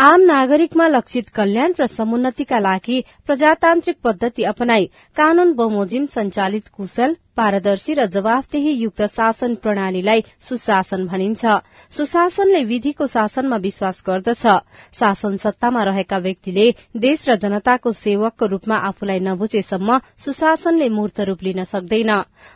आम 0.00 0.20
नागरिकमा 0.22 0.86
लक्षित 0.88 1.28
कल्याण 1.34 1.72
र 1.78 1.86
समुन्नतिका 1.86 2.58
लागि 2.60 3.00
प्रजातान्त्रिक 3.26 3.96
पद्धति 4.04 4.44
अपनाई 4.50 4.84
कानून 5.16 5.52
बमोजिम 5.52 6.04
संचालित 6.10 6.68
कुशल 6.76 7.14
पारदर्शी 7.38 7.94
र 7.94 8.06
जवाफदेही 8.10 8.72
युक्त 8.74 9.02
शासन 9.08 9.54
प्रणालीलाई 9.62 10.20
सुशासन 10.42 11.06
भनिन्छ। 11.06 11.44
सुशासनले 11.90 12.62
विधिको 12.64 13.06
शासनमा 13.06 13.56
विश्वास 13.66 14.02
गर्दछ। 14.06 14.42
शासन 14.98 15.36
सत्तामा 15.38 15.82
रहेका 15.84 16.18
व्यक्तिले 16.18 16.66
देश 16.98 17.28
र 17.28 17.36
जनताको 17.38 17.92
सेवकको 17.94 18.46
रूपमा 18.46 18.76
आफूलाई 18.90 19.20
नबुझेसम्म 19.22 19.98
सुशासनले 20.18 20.88
मूर्त 20.90 21.20
रूप 21.30 21.42
लिन 21.42 21.64
सक्दैन। 21.64 22.12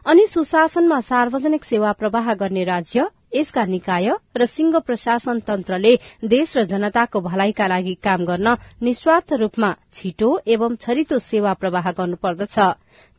अनि 0.06 0.26
सुशासनमा 0.26 1.00
सार्वजनिक 1.00 1.64
सेवा 1.64 1.92
प्रवाह 1.94 2.34
गर्ने 2.34 2.64
राज्य 2.64 3.06
यसका 3.34 3.64
निकाय 3.64 4.08
र 4.36 4.46
सिंह 4.46 4.78
प्रशासन 4.86 5.38
तन्त्रले 5.46 5.92
देश 6.28 6.56
र 6.58 6.64
जनताको 6.68 7.20
भलाइका 7.22 7.66
लागि 7.66 7.94
काम 8.02 8.24
गर्न 8.24 8.56
निस्वार्थ 8.82 9.32
रूपमा 9.40 9.74
छिटो 9.94 10.28
एवं 10.46 10.76
छरितो 10.76 11.18
सेवा 11.22 11.52
प्रवाह 11.54 11.90
गर्नुपर्दछ। 11.92 12.58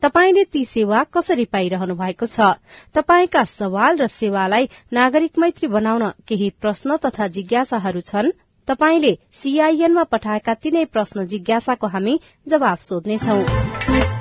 तपाईँले 0.04 0.42
ती 0.44 0.64
सेवा 0.64 1.02
कसरी 1.04 1.44
पाइरहनु 1.44 1.94
भएको 1.94 2.26
छ? 2.26 2.48
तपाईँका 2.94 3.44
सवाल 3.44 3.96
र 3.96 4.06
सेवालाई 4.06 4.68
नागरिक 4.92 5.38
मैत्री 5.38 5.68
बनाउन 5.68 6.04
केही 6.28 6.50
प्रश्न 6.60 6.96
तथा 6.96 7.28
जिज्ञासाहरू 7.28 8.00
छन्? 8.00 8.32
तपाईँले 8.68 9.12
सीआईएनमा 9.32 10.04
पठाएका 10.04 10.54
तीनै 10.54 10.84
प्रश्न 10.84 11.26
जिज्ञासाको 11.26 11.86
हामी 11.86 12.20
जवाब 12.48 12.84
सोध्नेछौं। 12.84 14.13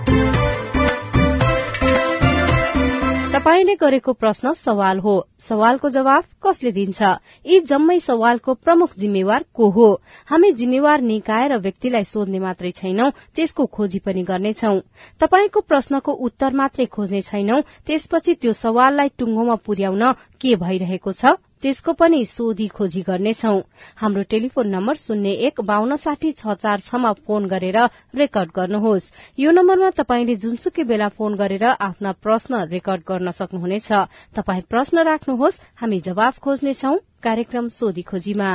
तपाईँले 3.44 3.74
गरेको 3.76 4.14
प्रश्न 4.14 4.52
सवाल 4.56 5.00
हो। 5.00 5.14
सवालको 5.40 5.90
जवाब 5.90 6.24
कसले 6.44 6.72
दिन्छ? 6.72 7.02
यी 7.46 7.60
जम्मै 7.72 7.98
सवालको 8.00 8.54
प्रमुख 8.56 8.96
जिम्मेवार 8.98 9.46
को 9.54 9.70
हो? 9.70 9.88
हामी 10.32 10.52
जिम्मेवार 10.62 11.02
निकाय 11.02 11.48
र 11.48 11.58
व्यक्तिलाई 11.60 12.04
सोध्ने 12.08 12.40
मात्रै 12.40 12.72
छैनौं 12.72 13.10
त्यसको 13.36 13.66
खोजी 13.68 14.00
पनि 14.00 14.24
गर्नेछौ। 14.24 14.74
तपाईँको 15.20 15.62
प्रश्नको 15.68 16.12
उत्तर 16.28 16.54
मात्रै 16.56 16.86
खोज्ने 16.88 17.22
छैनौं 17.22 17.62
त्यसपछि 17.84 18.34
त्यो 18.40 18.54
सवाललाई 18.56 19.12
टुङ्गोमा 19.20 19.56
पुर्याउन 19.68 20.12
के 20.40 20.56
भइरहेको 20.64 21.12
छ? 21.12 21.36
त्यसको 21.64 21.92
पनि 21.94 22.20
सोधी 22.28 22.68
खोजी 22.68 23.02
गर्नेछौ। 23.02 23.52
हाम्रो 23.96 24.24
टेलिफोन 24.30 24.68
नम्बर 24.68 24.96
शून्य 24.96 25.32
एक 25.48 25.62
बान्न 25.64 25.96
साठी 25.96 26.32
छ 26.34 26.56
चार 26.60 26.80
छमा 26.84 27.12
फोन 27.24 27.48
गरेर 27.48 27.78
रेकर्ड 28.16 28.50
गर्नुहोस्। 28.56 29.12
यो 29.40 29.52
नम्बरमा 29.52 29.90
तपाईँले 29.96 30.36
जुनसुकै 30.44 30.84
बेला 30.84 31.08
फोन 31.16 31.36
गरेर 31.36 31.64
आफ्ना 31.64 32.12
प्रश्न 32.20 32.68
रेकर्ड 32.68 33.02
गर्न 33.08 33.32
सक्नुहुनेछ। 33.32 33.92
तपाई 34.36 34.62
प्रश्न 34.68 35.08
राख्नुहोस् 35.08 35.62
हामी 35.80 36.00
जवाफ 36.02 36.40
खोज्नेछौ 36.40 36.94
कार्यक्रम 37.24 37.70
सोधी 37.72 38.04
खोजीमा। 38.04 38.52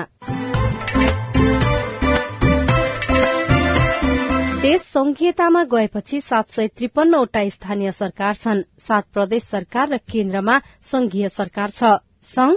देश 4.61 4.81
संघीयतामा 4.83 5.65
गएपछि 5.65 6.21
सात 6.21 6.49
सय 6.51 6.69
त्रिपन्नवटा 6.77 7.49
स्थानीय 7.49 7.91
सरकार 7.95 8.35
छन्। 8.37 8.63
सात 8.79 9.05
प्रदेश 9.15 9.43
सरकार 9.49 9.89
र 9.89 9.97
केन्द्रमा 10.05 10.61
संघीय 10.85 11.29
सरकार 11.31 11.71
छ। 11.71 11.99
संघ 12.29 12.57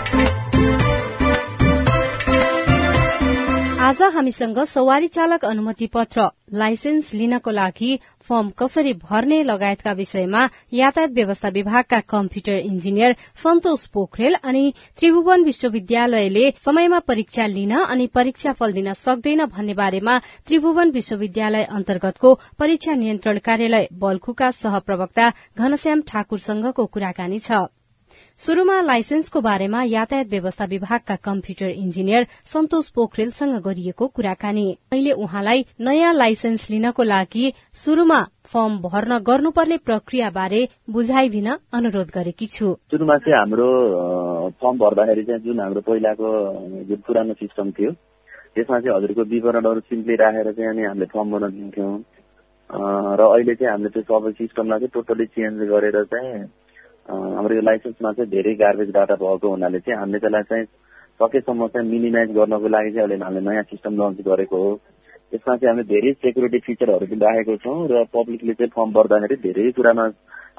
आज 3.81 4.01
हामीसँग 4.13 4.57
सवारी 4.67 5.07
चालक 5.07 5.45
अनुमति 5.45 5.85
पत्र 5.93 6.23
लाइसेन्स 6.53 7.13
लिनको 7.13 7.51
लागि 7.51 7.89
फर्म 8.29 8.49
कसरी 8.59 8.93
भर्ने 9.03 9.41
लगायतका 9.43 9.91
विषयमा 9.91 10.41
यातायात 10.73 11.11
व्यवस्था 11.11 11.49
विभागका 11.49 11.99
कम्प्युटर 12.09 12.57
इन्जिनियर 12.59 13.15
सन्तोष 13.43 13.85
पोखरेल 13.87 14.35
अनि 14.43 14.63
त्रिभुवन 14.99 15.43
विश्वविद्यालयले 15.43 16.45
समयमा 16.65 16.99
परीक्षा 17.07 17.45
लिन 17.47 17.75
अनि 17.79 18.07
परीक्षा 18.13 18.53
फल 18.53 18.73
दिन 18.73 18.93
सक्दैन 18.93 19.45
भन्ने 19.47 19.73
बारेमा 19.73 20.17
त्रिभुवन 20.47 20.91
विश्वविद्यालय 20.91 21.63
अन्तर्गतको 21.71 22.39
परीक्षा 22.59 22.93
नियन्त्रण 22.93 23.37
कार्यालय 23.45 23.87
बल्खुका 24.05 24.51
सहप्रवक्ता 24.61 25.29
घनश्याम 25.57 26.01
ठाकुरसँगको 26.07 26.85
कुराकानी 26.85 27.39
छ। 27.39 27.65
शुरूमा 28.39 28.75
लाइसेन्सको 28.81 29.39
बारेमा 29.41 29.81
यातायात 29.83 30.27
व्यवस्था 30.27 30.65
विभागका 30.65 31.15
कम्प्युटर 31.25 31.69
इन्जिनियर 31.71 32.25
सन्तोष 32.45 32.87
पोखरेलसँग 32.89 33.57
गरिएको 33.61 34.07
कुराकानी। 34.09 34.63
मैले 34.93 35.11
उहाँलाई 35.15 35.65
नयाँ 35.79 36.13
लाइसेन्स 36.13 36.69
लिनको 36.71 37.03
लागि 37.03 37.51
शुरूमा 37.75 38.19
फर्म 38.53 38.77
भर्न 38.81 39.17
गर्नुपर्ने 39.21 39.77
प्रक्रिया 39.85 40.29
बारे 40.31 40.61
बुझाइदिन 40.89 41.49
अनुरोध 41.73 42.09
गरेकी 42.13 42.47
छु। 42.47 42.73
सुरुमा 42.91 43.17
चाहिँ 43.17 43.37
हाम्रो 43.37 43.67
फर्म 44.57 44.77
भर्दाखेरि 44.79 45.23
चाहिँ 45.23 45.41
जुन 45.41 45.59
हाम्रो 45.59 45.81
पहिलाको 45.85 46.31
जुन 46.89 47.03
पुरानो 47.07 47.33
सिस्टम 47.33 47.71
थियो 47.77 47.91
त्यसमा 47.91 48.79
चाहिँ 48.79 48.95
हजुरको 48.97 49.23
विवरणहरू 49.35 49.79
सिम्पली 49.85 50.15
राखेर 50.15 50.51
चाहिँ 50.51 50.69
अनि 50.69 50.83
हामीले 50.83 51.05
फर्म 51.13 51.31
भर्न 51.31 51.51
दिन्थ्यौँ। 51.51 51.93
र 53.19 53.21
अहिले 53.29 53.55
चाहिँ 53.55 53.71
हामीले 53.71 53.93
त्यो 53.93 54.03
सबै 54.09 54.31
सिस्टमलाई 54.41 54.79
चाहिँ 54.79 54.93
टोटली 54.97 55.25
चेन्ज 55.37 55.69
गरेर 55.69 56.03
चाहिँ 56.09 56.43
हाम्रो 57.09 57.55
यो 57.55 57.61
लाइसेन्समा 57.61 58.11
चाहिँ 58.13 58.29
धेरै 58.31 58.53
गार्बेज 58.55 58.89
डाटा 58.93 59.15
भएको 59.23 59.49
हुनाले 59.49 59.79
चाहिँ 59.79 59.99
हामीले 59.99 60.19
त्यसलाई 60.19 60.43
चाहिँ 60.49 60.65
सकेसम्म 61.19 61.67
चाहिँ 61.67 61.87
मिनिमाइज 61.89 62.31
गर्नको 62.37 62.67
लागि 62.67 62.91
चाहिँ 62.91 63.07
अहिले 63.07 63.23
हामीले 63.25 63.49
नयाँ 63.49 63.63
सिस्टम 63.71 63.93
लन्च 64.01 64.21
गरेको 64.27 64.57
हो। 64.63 64.71
यसमा 65.33 65.55
चाहिँ 65.55 65.69
हामीले 65.69 65.87
धेरै 65.89 66.11
सेक्युरिटी 66.21 66.59
फिचरहरू 66.67 67.05
पनि 67.05 67.19
राखेको 67.25 67.55
छौँ 67.65 67.77
र 67.91 68.03
पब्लिकले 68.15 68.53
चाहिँ 68.53 68.71
फर्म 68.75 68.93
भर्दाखेरि 68.93 69.35
धेरै 69.43 69.71
कुरामा 69.77 70.05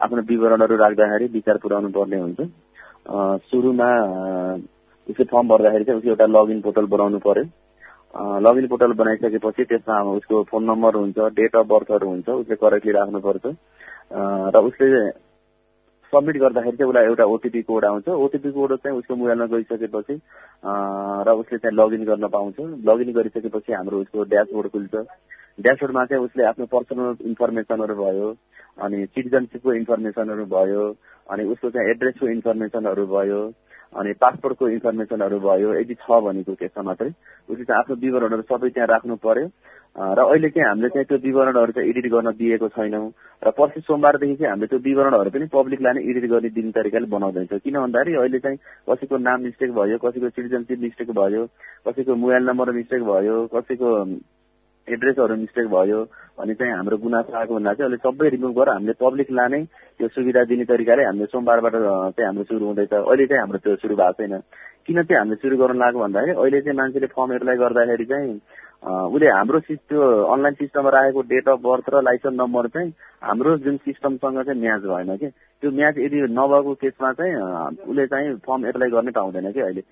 आफ्नो 0.05 0.23
विवरणहरू 0.29 0.77
राख्दाखेरि 0.85 1.27
विचार 1.33 1.57
पुऱ्याउनु 1.63 1.91
पर्ने 1.97 2.19
हुन्छ। 2.21 2.41
सुरुमा 3.51 3.91
उसको 5.07 5.25
फर्म 5.33 5.49
भर्दाखेरि 5.49 5.85
चाहिँ 5.85 5.99
उसको 5.99 6.11
एउटा 6.11 6.27
लगइन 6.37 6.61
पोर्टल 6.61 6.87
बनाउनु 6.95 7.19
पर्यो। 7.27 7.45
लगइन 8.47 8.67
पोर्टल 8.69 8.93
बनाइसकेपछि 8.93 9.65
त्यसमा 9.65 10.01
उसको 10.19 10.43
फोन 10.51 10.65
नम्बर 10.71 10.95
हुन्छ 10.95 11.19
डेट 11.39 11.57
अफ 11.57 11.67
बर्थहरू 11.67 12.09
हुन्छ 12.09 12.29
उसले 12.29 12.57
करेक्टली 12.57 12.93
राख्नुपर्छ 12.93 13.45
र 14.55 14.57
उसले 14.69 14.89
सबमिट 16.13 16.37
गर्दाखेरि 16.37 16.77
चाहिँ 16.77 16.89
उसलाई 16.89 17.05
एउटा 17.05 17.25
ओटिपी 17.25 17.63
कोड 17.63 17.85
आउँछ। 17.85 18.09
ओटिपी 18.09 18.51
कोड 18.53 18.77
चाहिँ 18.77 18.97
उसको 18.99 19.17
मोबाइलमा 19.17 19.47
गइसकेपछि 19.53 20.15
र 21.27 21.31
उसले 21.41 21.59
चाहिँ 21.59 21.77
लगइन 21.77 22.05
गर्न 22.05 22.29
पाउँछ। 22.29 22.61
लगइन 22.89 23.13
गरिसकेपछि 23.13 23.73
हाम्रो 23.73 24.01
उसको 24.01 24.25
ड्यासबोर्ड 24.33 24.69
खुल्छ। 24.73 24.95
ड्यासबोर्डमा 25.61 26.05
चाहिँ 26.05 26.25
उसले 26.25 26.45
आफ्नो 26.45 26.67
पर्सनल 26.75 27.17
इन्फर्मेसनहरू 27.29 27.95
भयो 27.95 28.29
अनि 28.85 29.05
सिटिजनसिपको 29.07 29.73
इन्फर्मेसनहरू 29.75 30.45
भयो 30.53 30.85
अनि 31.33 31.45
उसको 31.53 31.71
चाहिँ 31.71 31.91
एड्रेसको 31.91 32.29
इन्फर्मेसनहरू 32.29 33.07
भयो। 33.07 33.41
अनि 33.93 34.13
पासपोर्टको 34.21 34.69
इन्फर्मेसनहरू 34.69 35.39
भयो 35.41 35.75
यदि 35.75 35.95
छ 35.95 36.21
भनेको 36.25 36.55
केसमा 36.55 36.83
मात्रै 36.83 37.11
उसले 37.49 37.65
चाहिँ 37.65 37.79
आफ्नो 37.79 37.97
विवरणहरू 38.01 38.43
सबै 38.49 38.69
त्यहाँ 38.71 38.89
राख्नु 38.89 39.17
पर्यो। 39.21 39.47
र 39.93 40.21
अहिले 40.25 40.49
चाहिँ 40.49 40.69
हामीले 40.69 40.89
चाहिँ 40.89 41.07
त्यो 41.07 41.19
विवरणहरू 41.21 41.73
चाहिँ 41.73 41.89
एडिट 41.89 42.07
गर्न 42.13 42.31
दिएको 42.41 42.69
छैनौँ। 42.73 43.11
र 43.43 43.51
पर्सि 43.53 43.81
सोमबारदेखि 43.81 44.37
चाहिँ 44.37 44.51
हामीले 44.51 44.67
त्यो 44.73 44.79
विवरणहरू 44.89 45.31
पनि 45.31 45.47
पब्लिकलाई 45.53 45.93
नै 45.93 46.03
एडिट 46.11 46.25
गर्ने 46.33 46.51
दिने 46.57 46.73
तरिकाले 46.73 47.07
बनाउँदैछ। 47.13 47.53
किन 47.61 47.77
भन्दाखेरि 47.79 48.17
अहिले 48.17 48.39
चाहिँ 48.41 48.59
कसैको 48.89 49.17
नाम 49.29 49.41
मिस्टेक 49.43 49.71
भयो 49.77 49.99
कसैको 50.01 50.29
सिटिजनसिप 50.29 50.79
मिस्टेक 50.81 51.11
भयो 51.13 51.43
कसैको 51.87 52.15
मोबाइल 52.17 52.49
नम्बर 52.49 52.73
मिस्टेक 52.73 53.03
भयो 53.05 53.37
कसैको 53.55 53.89
एड्रेसहरू 54.89 55.37
मिस्टेक 55.37 55.67
भयो 55.69 56.01
भने 56.39 56.55
चाहिँ 56.55 56.73
हाम्रो 56.75 56.97
गुनासो 56.99 57.33
आएको 57.39 57.55
हुँदा 57.55 57.73
चाहिँ 57.75 57.87
अहिले 57.87 58.03
सबै 58.03 58.29
रिमुभ 58.35 58.53
गरेर 58.59 58.75
हामीले 58.75 58.93
पब्लिकलाई 58.99 59.49
नै 59.53 59.63
त्यो 59.99 60.09
सुविधा 60.09 60.43
दिने 60.51 60.65
तरिकाले 60.65 61.05
हामीले 61.05 61.27
सोमबारबाट 61.31 61.75
चाहिँ 62.17 62.27
हाम्रो 62.27 62.45
सुरु 62.51 62.67
हुँदैछ। 62.67 62.93
अहिले 62.93 63.27
चाहिँ 63.27 63.41
हाम्रो 63.43 63.59
त्यो 63.63 63.77
सुरु 63.83 63.95
भएको 63.97 64.13
छैन। 64.19 64.35
किन 64.87 65.03
चाहिँ 65.03 65.19
हामीले 65.19 65.37
सुरु 65.43 65.57
गर्नु 65.57 65.79
लाग्यो 65.79 66.01
भन्दाखेरि 66.03 66.35
अहिले 66.35 66.61
चाहिँ 66.61 66.77
मान्छेले 66.79 67.07
फर्म 67.15 67.33
एप्लाई 67.33 67.57
गर्दाखेरि 67.63 68.05
चाहिँ 68.11 68.35
उसले 68.83 69.29
हाम्रो 69.31 69.59
त्यो 69.71 70.03
अनलाइन 70.35 70.55
सिस्टममा 70.59 70.91
राखेको 70.91 71.21
डेट 71.31 71.49
अफ 71.49 71.59
बर्थ 71.63 71.87
र 71.95 72.03
लाइसेन्स 72.03 72.37
नम्बर 72.43 72.67
चाहिँ 72.75 72.91
हाम्रो 73.23 73.57
जुन 73.63 73.77
सिस्टमसँग 73.87 74.43
चाहिँ 74.43 74.61
म्याच 74.61 74.83
भएन 74.91 75.17
कि। 75.17 75.29
त्यो 75.63 75.71
म्याच 75.71 75.99
यदि 75.99 76.19
नभएको 76.35 76.75
केसमा 76.83 77.13
चाहिँ 77.15 77.35
उसले 77.87 78.07
चाहिँ 78.11 78.35
फर्म 78.43 78.67
एप्लाई 78.67 78.91
गर्नै 78.91 79.13
पाउँदैन 79.15 79.53
कि 79.53 79.61
अहिले। 79.61 79.83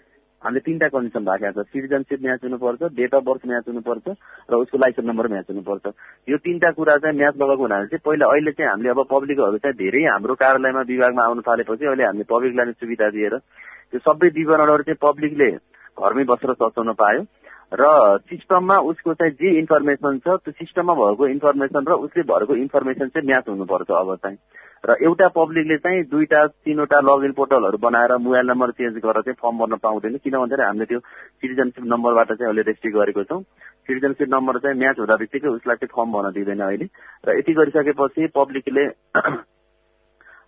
हामीले 0.43 0.61
तिनवटा 0.61 0.89
कन्डिसन 0.89 1.27
राखेको 1.29 1.63
छ। 1.63 1.67
सिटिजनसिप 1.69 2.21
म्याच 2.23 2.41
हुनुपर्छ 2.45 2.83
डेट 2.97 3.15
अफ 3.15 3.23
बर्थ 3.25 3.43
म्याच 3.47 3.65
हुनुपर्छ 3.69 4.07
र 4.51 4.55
उसको 4.57 4.79
लाइसेन्स 4.79 5.09
नम्बर 5.09 5.27
म्याच 5.29 5.47
हुनुपर्छ। 5.51 5.85
यो 6.29 6.37
तिनवटा 6.45 6.71
कुरा 6.77 6.97
चाहिँ 6.97 7.17
म्याच 7.17 7.35
लगाएको 7.37 7.63
हुनाले 7.63 7.87
चाहिँ 7.93 8.05
पहिला 8.05 8.27
अहिले 8.27 8.53
चाहिँ 8.57 8.71
हामीले 8.71 8.91
अब 8.91 9.01
पब्लिकहरू 9.11 9.59
चाहिँ 9.61 9.77
धेरै 9.77 10.05
हाम्रो 10.09 10.35
कार्यालयमा 10.41 10.83
विभागमा 10.89 11.23
आउनु 11.25 11.43
थालेपछि 11.45 11.85
अहिले 11.87 12.05
हामीले 12.05 12.25
पब्लिकलाई 12.33 12.73
सुविधा 12.81 13.09
दिएर 13.11 13.37
त्यो 13.93 14.01
सबै 14.01 14.29
विवरणहरू 14.39 14.83
चाहिँ 14.89 15.03
पब्लिकले 15.03 15.51
घरमै 16.01 16.25
बसेर 16.33 16.53
सचाउन 16.57 16.93
पायो। 16.97 17.23
र 17.71 17.85
सिस्टममा 18.27 18.77
उसको 18.91 19.15
चाहिँ 19.15 19.33
जे 19.39 19.51
इन्फर्मेसन 19.59 20.19
छ 20.25 20.41
त्यो 20.41 20.53
सिस्टममा 20.57 20.95
भएको 20.95 21.27
इन्फर्मेसन 21.37 21.85
र 21.87 21.93
उसले 22.07 22.23
भएको 22.27 22.55
इन्फर्मेसन 22.65 23.09
चाहिँ 23.15 23.27
म्याच 23.27 23.49
हुनुपर्छ 23.49 23.91
अब 23.93 24.15
चाहिँ। 24.17 24.39
र 24.85 24.97
एउटा 25.05 25.27
पब्लिकले 25.29 25.77
चाहिँ 25.77 26.03
दुईटा 26.09 26.41
तिनवटा 26.65 26.99
लगइन 27.00 27.32
पोर्टलहरू 27.32 27.79
बनाएर 27.79 28.17
मोबाइल 28.17 28.47
नम्बर 28.47 28.71
चेन्ज 28.71 28.97
गरेर 28.97 29.23
चाहिँ 29.23 29.37
फर्म 29.37 29.59
भर्न 29.59 29.77
पाउँदैन। 29.77 30.17
किन 30.25 30.32
भन्दाखेरि 30.32 30.62
हामीले 30.62 30.85
त्यो 30.85 31.00
सिटिजनसिप 31.37 31.85
नम्बरबाट 31.85 32.32
चाहिँ 32.32 32.49
अहिले 32.49 32.62
रेजिस्ट्री 32.62 32.91
गरेको 32.91 33.25
छौँ। 33.29 33.43
सिटिजनसिप 33.85 34.29
नम्बर 34.29 34.59
चाहिँ 34.59 34.79
म्याच 34.79 34.99
हुँदा 34.99 35.17
बित्तिकै 35.21 35.49
उसलाई 35.49 35.77
चाहिँ 35.77 35.93
फर्म 35.93 36.12
भर्न 36.12 36.32
दिँदैन 36.32 36.61
अहिले। 36.65 36.87
र 37.29 37.38
यति 37.38 37.53
गरिसकेपछि 37.53 38.27
पब्लिकले 38.32 38.85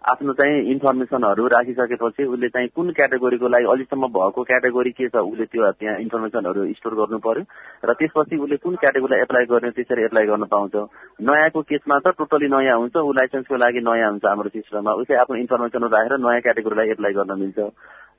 आफ्नो 0.03 0.33
चाहिँ 0.35 0.63
इन्फर्मेसनहरू 0.71 1.47
राखिसकेपछि 1.47 2.25
उसले 2.25 2.49
चाहिँ 2.49 2.69
कुन 2.77 2.91
क्याटेगोरीको 2.93 3.49
लागि 3.49 3.67
अहिलेसम्म 3.71 4.07
भएको 4.17 4.43
क्याटेगोरी 4.51 4.91
के 4.91 5.09
छ 5.09 5.23
उसले 5.23 5.45
त्यो 5.47 5.71
त्यहाँ 5.79 5.97
इन्फर्मेसनहरू 6.05 6.67
स्टोर 6.75 6.95
गर्नु 7.01 7.19
पर्यो 7.23 7.43
र 7.87 7.95
त्यसपछि 8.01 8.37
उसले 8.37 8.57
कुन 8.65 8.75
क्याटेगोरीलाई 8.83 9.23
एप्लाई 9.23 9.45
गर्ने 9.53 9.71
त्यसरी 9.79 10.05
एप्लाई 10.05 10.27
गर्न 10.27 10.45
पाउँछ। 10.51 10.75
नयाँको 11.23 11.63
केसमा 11.71 11.99
त 12.03 12.15
टोटली 12.19 12.49
नयाँ 12.51 12.79
हुन्छ 12.83 12.97
ऊ 12.99 13.13
लाइसेन्सको 13.15 13.57
लागि 13.63 13.81
नयाँ 13.87 14.11
हुन्छ 14.11 14.27
हाम्रो 14.27 14.49
सिस्टममा 14.59 14.93
उसले 15.03 15.17
आफ्नो 15.23 15.37
इन्फर्मेसनहरू 15.39 15.95
राखेर 15.95 16.19
नयाँ 16.19 16.41
क्याटेगोरीलाई 16.41 16.89
एप्लाई 16.99 17.13
गर्न 17.19 17.39
मिल्छ। 17.39 17.59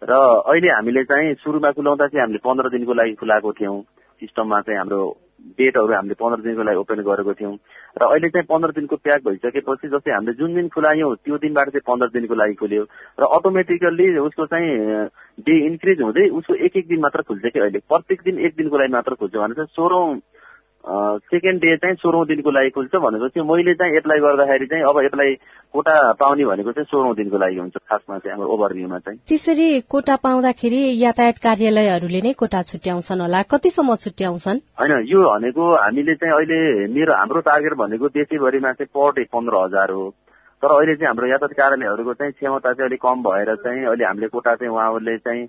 र 0.08 0.14
अहिले 0.14 0.70
हामीले 0.72 1.04
चाहिँ 1.12 1.34
सुरुमा 1.44 1.72
खुलाउँदा 1.76 2.08
चाहिँ 2.08 2.24
हामीले 2.24 2.44
पन्ध्र 2.48 2.70
दिनको 2.76 2.94
लागि 2.94 3.14
खुलाएको 3.20 3.52
थियौँ। 3.60 3.78
सिस्टममा 4.22 4.60
चाहिँ 4.64 4.80
हाम्रो 4.80 5.02
डेटहरू 5.44 5.94
हामीले 5.94 6.14
पन्ध्र 6.14 6.42
दिनको 6.44 6.64
लागि 6.64 6.78
ओपन 6.78 7.00
गरेको 7.04 7.34
थियौँ। 7.34 7.56
र 8.00 8.02
अहिले 8.06 8.30
चाहिँ 8.30 8.48
पन्ध्र 8.50 8.72
दिनको 8.72 8.96
प्याक 8.96 9.22
भइसकेपछि 9.28 9.88
जस्तै 9.88 10.12
हामीले 10.12 10.34
जुन 10.34 10.56
दिन 10.56 10.68
खुलायौँ 10.68 11.16
त्यो 11.16 11.38
दिनबाट 11.38 11.68
चाहिँ 11.70 11.86
पन्ध्र 11.88 12.08
दिनको 12.08 12.36
लागि 12.36 12.54
खुल्यो। 12.54 12.84
र 13.20 13.24
अटोमेटिकल्ली 13.38 14.08
उसको 14.18 14.46
चाहिँ 14.46 14.72
डे 15.40 15.56
इन्क्रिज 15.66 16.02
हुँदै 16.02 16.28
उसको 16.30 16.54
एक 16.56 16.78
एक 16.78 16.88
दिन 16.88 17.00
मात्र 17.00 17.22
खुल्छ 17.22 17.46
कि 17.46 17.60
अहिले? 17.60 17.80
प्रत्येक 17.80 18.22
दिन 18.26 18.40
एक 18.40 18.54
दिनको 18.58 18.78
लागि 18.78 18.94
मात्र 18.94 19.14
खुल्छ 19.14 19.36
भने 19.36 19.54
चाहिँ 19.54 19.76
सोह्रौँ 19.76 20.08
सेकेन्ड 20.84 21.62
डे 21.62 21.76
चाहिँ 21.78 21.96
सोह्रौँ 21.96 22.26
दिनको 22.28 22.52
लागि 22.52 22.70
खुल्छ 22.70 22.96
भनेपछि 22.96 23.42
मैले 23.42 23.74
चाहिँ 23.74 23.96
एप्लाई 23.96 24.20
गर्दाखेरि 24.20 24.66
चाहिँ 24.66 24.84
अब 24.84 25.00
एप्लाई 25.04 25.34
कोटा 25.74 26.12
पाउने 26.12 26.46
भनेको 26.46 26.72
चाहिँ 26.72 26.86
सोह्रौँ 26.86 27.16
दिनको 27.16 27.38
लागि 27.38 27.56
हुन्छ 27.56 27.78
खासमा 27.78 28.18
चाहिँ 28.18 28.32
हाम्रो 28.32 28.48
ओभरभ्यूमा 28.48 29.00
चाहिँ। 29.00 29.20
त्यसरी 29.28 29.68
कोटा 29.90 30.16
पाउँदाखेरि 30.16 30.82
यातायात 31.04 31.38
कार्यालयहरूले 31.38 32.22
नै 32.22 32.34
कोटा 32.34 32.62
छुट्याउँछन् 32.62 33.22
होला। 33.22 33.42
कतिसम्म 33.42 33.96
छुट्याउँछन्? 33.96 34.60
होइन 34.80 34.92
यो 35.08 35.20
भनेको 35.24 35.64
हामीले 35.72 36.16
चाहिँ 36.16 36.36
अहिले 36.36 36.60
मेरो 36.88 37.14
हाम्रो 37.16 37.40
टार्गेट 37.42 37.74
भनेको 37.74 38.08
देशैभरिमा 38.08 38.72
चाहिँ 38.74 38.92
पर 38.92 39.12
डे 39.12 39.24
पन्ध्र 39.24 39.64
हजार 39.64 39.92
हो। 39.92 40.10
तर 40.64 40.68
अहिले 40.68 40.96
चाहिँ 40.96 41.08
हाम्रो 41.08 41.28
यातायात 41.28 41.60
कार्यालयहरूको 41.60 42.14
चाहिँ 42.14 42.34
क्षमता 42.34 42.74
चाहिँ 42.74 42.88
अलिक 42.88 43.02
कम 43.02 43.24
भएर 43.24 43.56
चाहिँ 43.56 43.86
अहिले 43.86 44.06
हामीले 44.06 44.28
कोटा 44.28 44.56
चाहिँ 44.56 44.74
उहाँहरूले 44.74 45.18
चाहिँ 45.18 45.48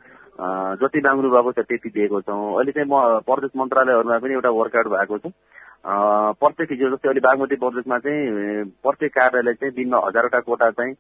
जति 0.81 1.00
माग्नु 1.00 1.31
भएको 1.31 1.52
छ 1.52 1.58
त्यति 1.62 1.88
दिएको 1.90 2.20
छौँ। 2.20 2.58
अहिले 2.58 2.72
चाहिँ 2.72 2.88
म 2.90 3.20
प्रदेश 3.22 3.50
मन्त्रालयहरूमा 3.56 4.19
पनि 4.19 4.34
एउटा 4.34 4.50
वर्कआउट 4.50 4.86
भएको 4.90 5.19
छु। 5.19 5.28
प्रत्येक 5.84 6.70
हिजो 6.72 6.88
जस्तै 6.90 7.08
अहिले 7.08 7.20
बागमती 7.20 7.56
प्रदेशमा 7.60 7.98
चाहिँ 8.04 8.64
प्रत्येक 8.82 9.12
कार्यालय 9.14 9.54
चाहिँ 9.54 9.75
दिनमा 9.75 9.98
हजारवटा 10.06 10.40
कोटा 10.40 10.70
चाहिँ 10.81 10.94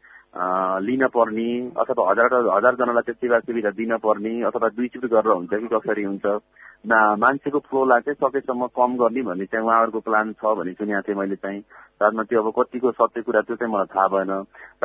लिन 0.84 1.06
पर्ने 1.14 1.48
अथवा 1.80 2.10
हजारवटा 2.10 2.56
हजारजनालाई 2.56 3.02
चाहिँ 3.02 3.18
सेवा 3.20 3.38
सुविधा 3.40 3.70
दिन 3.80 3.96
पर्ने 4.04 4.42
अथवा 4.44 4.68
दुई 4.76 4.88
चिप्ट 4.92 5.06
गरेर 5.08 5.32
हुन्छ 5.32 5.52
कि 5.54 5.68
कसरी 5.72 6.04
हुन्छ। 6.04 6.26
मान्छेको 6.84 7.58
फ्लोलाई 7.64 8.00
चाहिँ 8.04 8.20
सकेसम्म 8.20 8.66
कम 8.76 8.96
गर्ने 9.00 9.22
भन्ने 9.24 9.44
चाहिँ 9.48 9.64
उहाँहरूको 9.64 10.00
प्लान 10.04 10.32
छ 10.36 10.52
भन्ने 10.52 10.72
सुनेको 10.76 11.02
थिएँ 11.08 11.16
मैले 11.16 11.36
चाहिँ। 11.40 11.60
साथमा 11.96 12.22
त्यो 12.28 12.42
अब 12.42 12.52
कतिको 12.52 12.90
सत्य 12.92 13.22
कुरा 13.24 13.40
त्यो 13.40 13.56
चाहिँ 13.56 13.72
मलाई 13.72 13.88
थाहा 13.88 14.08
भएन। 14.12 14.32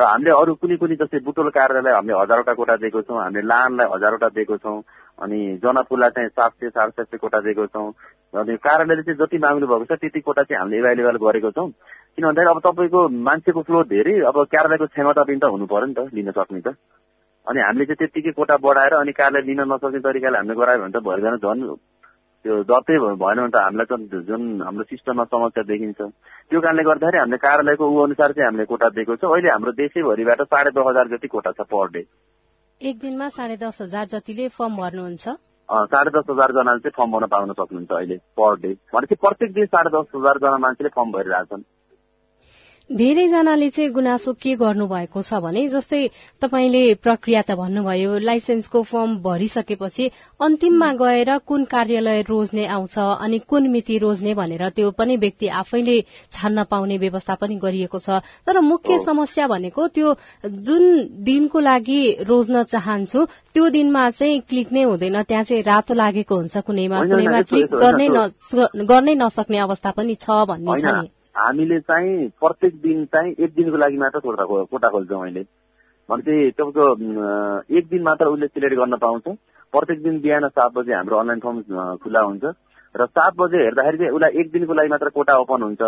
हामीले 0.00 0.30
अरू 0.32 0.54
कुनै 0.64 0.76
कुनै 0.80 0.96
जस्तै 0.96 1.20
बुटोल 1.28 1.48
कार्यालय 1.52 1.92
हामीले 1.92 2.16
हजारवटा 2.24 2.52
कोटा 2.56 2.76
दिएको 2.80 3.02
छौँ 3.04 3.20
हामीले 3.20 3.44
लानलाई 3.44 3.92
हजारवटा 3.92 4.28
दिएको 4.32 4.56
छौँ। 4.64 4.80
अनि 5.20 5.38
जनपुरलाई 5.62 6.10
चाहिँ 6.16 6.28
सात 6.28 6.52
सय 6.52 6.68
साढे 6.68 6.90
सात 6.90 7.06
सय 7.06 7.16
कोटा 7.16 7.40
दिएको 7.40 7.66
छौँ। 7.66 7.92
अनि 8.34 8.56
कार्यालयले 8.56 9.02
चाहिँ 9.02 9.18
जति 9.20 9.38
माग्नु 9.38 9.66
भएको 9.66 9.84
छ 9.84 9.98
त्यति 10.00 10.20
कोटा 10.20 10.42
चाहिँ 10.42 10.60
हामीले 10.60 10.78
एभाइलेबल 10.80 11.16
गरेको 11.26 11.50
छौँ। 11.50 11.68
किन 11.68 12.24
भन्दाखेरि 12.24 12.50
अब 12.50 12.60
तपाईँको 12.66 13.00
मान्छेको 13.28 13.60
फ्लो 13.68 13.82
धेरै 13.92 14.14
अब 14.30 14.36
कार्यालयको 14.48 14.86
क्षमता 14.86 15.22
पनि 15.22 15.38
त 15.38 15.52
हुनु 15.52 15.66
पर्यो 15.66 15.86
नि 15.86 15.94
त 15.94 16.08
लिन 16.14 16.30
सक्ने 16.32 16.60
त। 16.60 16.74
अनि 17.46 17.60
हामीले 17.60 17.84
चाहिँ 17.84 17.98
त्यत्तिकै 18.00 18.32
कोटा 18.38 18.56
बढाएर 18.64 18.94
अनि 18.96 19.12
कार्यालय 19.12 19.46
लिन 19.48 19.60
नसक्ने 19.68 20.00
तरिकाले 20.00 20.36
हामीले 20.38 20.54
गरायो 20.60 20.80
भने 20.80 20.92
त 20.94 21.04
भइरहन 21.04 21.36
झन् 21.44 21.62
त्यो 22.44 22.54
दत्तै 22.64 22.96
भएन 22.96 23.16
भने 23.20 23.48
त 23.52 23.56
हामीलाई 23.60 23.86
त 23.90 24.24
जुन 24.24 24.42
हाम्रो 24.64 24.84
सिस्टममा 24.88 25.24
समस्या 25.28 25.62
देखिन्छ। 25.68 26.00
त्यो 26.48 26.60
कारणले 26.60 26.82
गर्दाखेरि 26.88 27.18
हामीले 27.20 27.38
कार्यालयको 27.44 27.84
ऊ 27.84 27.96
अनुसार 28.04 28.32
चाहिँ 28.32 28.48
हामीले 28.48 28.64
कोटा 28.72 28.88
दिएको 28.96 29.16
छ। 29.20 29.24
अहिले 29.28 29.48
हाम्रो 29.52 29.72
देशैभरिबाट 29.76 30.40
साढे 30.48 30.70
दस 30.72 30.86
हजार 30.88 31.08
जति 31.12 31.28
कोटा 31.28 31.50
छ 31.52 31.68
पर 31.68 31.88
डे। 31.92 32.02
एक 32.80 32.98
दिनमा 32.98 33.28
साढे 33.28 33.56
दस 33.56 33.80
हजार 33.82 34.06
जतिले 34.06 34.48
फर्म 34.48 34.76
भर्नुहुन्छ? 34.76 35.28
साढे 35.92 36.10
दस 36.10 36.24
हजार 36.30 36.52
जनाले 36.52 36.78
चाहिँ 36.78 36.92
फर्म 36.96 37.12
भर्न 37.12 37.26
पाउन 37.26 37.52
सक्नुहुन्छ 37.52 37.92
अहिले 37.92 38.16
पर 38.38 38.56
डे। 38.60 38.72
भनेपछि 38.94 39.14
प्रत्येक 39.14 39.52
दिन 39.52 39.66
साढे 39.66 39.90
दस 39.96 40.06
हजार 40.16 40.38
जना 40.44 40.58
मान्छेले 40.58 40.88
फर्म 40.88 41.12
भरिरहेछन्। 41.12 41.62
धेरैजनाले 42.90 43.68
चाहिँ 43.70 43.90
गुनासो 43.92 44.32
के 44.34 44.54
गर्नुभएको 44.60 45.20
छ 45.22 45.38
भने 45.42 45.66
जस्तै 45.70 45.98
तपाईँले 46.42 46.82
प्रक्रिया 46.98 47.42
त 47.42 47.54
भन्नुभयो 47.54 48.18
लाइसेन्सको 48.18 48.82
फर्म 48.82 49.14
भरिसकेपछि 49.22 50.10
अन्तिममा 50.40 50.90
गएर 50.98 51.30
कुन 51.46 51.64
कार्यालय 51.70 52.22
रोज्ने 52.28 52.66
आउँछ 52.66 52.98
अनि 52.98 53.38
कुन 53.46 53.68
मिति 53.70 53.98
रोज्ने 53.98 54.34
भनेर 54.34 54.68
त्यो 54.74 54.90
पनि 54.98 55.16
व्यक्ति 55.16 55.48
आफैले 55.60 56.00
छान्न 56.30 56.64
पाउने 56.66 56.98
व्यवस्था 56.98 57.34
पनि 57.38 57.56
गरिएको 57.62 57.98
छ। 57.98 58.18
तर 58.46 58.60
मुख्य 58.60 58.98
समस्या 59.06 59.46
भनेको 59.46 59.86
त्यो 59.94 60.14
जुन 60.66 60.82
दिनको 61.22 61.60
लागि 61.60 62.00
रोज्न 62.26 62.62
चाहन्छु 62.74 63.24
त्यो 63.54 63.68
दिनमा 63.70 64.10
चाहिँ 64.10 64.40
क्लिक 64.50 64.72
नै 64.72 64.82
हुँदैन। 64.90 65.22
त्यहाँ 65.22 65.44
चाहिँ 65.44 65.62
रातो 65.62 65.94
लागेको 65.94 66.36
हुन्छ 66.36 66.66
कुनैमा 66.66 67.06
कुनैमा 67.06 67.42
क्लिक 67.54 67.70
गर्नै 68.90 69.14
नसक्ने 69.22 69.58
अवस्था 69.60 69.90
पनि 69.94 70.14
छ 70.26 70.42
भन्ने 70.50 70.80
छ 70.82 70.98
नि। 70.98 71.19
हामीले 71.34 71.78
चाहिँ 71.80 72.28
प्रत्येक 72.40 72.74
दिन 72.82 73.04
चाहिँ 73.14 73.34
एक 73.38 73.54
दिनको 73.54 73.76
लागि 73.76 73.96
मात्र 73.96 74.18
कोटा 74.20 74.44
कोटा 74.44 74.88
खोल्छौँ 74.88 75.22
अहिले। 75.22 75.42
भनेपछि 76.08 76.50
तपाईँको 76.58 77.76
एक 77.78 77.88
दिन 77.88 78.02
मात्र 78.02 78.26
उसले 78.26 78.46
सिलेक्ट 78.46 78.76
गर्न 78.76 78.96
पाउँछ। 78.96 79.28
प्रत्येक 79.74 80.02
दिन 80.02 80.20
बिहान 80.20 80.48
सात 80.48 80.72
बजे 80.74 80.92
हाम्रो 80.94 81.18
अनलाइन 81.18 81.40
फर्म 81.40 81.96
खुला 82.02 82.20
हुन्छ। 82.20 82.44
र 82.94 83.06
सात 83.06 83.34
बजे 83.38 83.58
हेर्दाखेरि 83.64 83.98
चाहिँ 83.98 84.12
उसलाई 84.12 84.40
एक 84.40 84.50
दिनको 84.52 84.74
लागि 84.74 84.88
मात्र 84.88 85.08
कोटा 85.14 85.36
ओपन 85.40 85.62
हुन्छ 85.62 85.82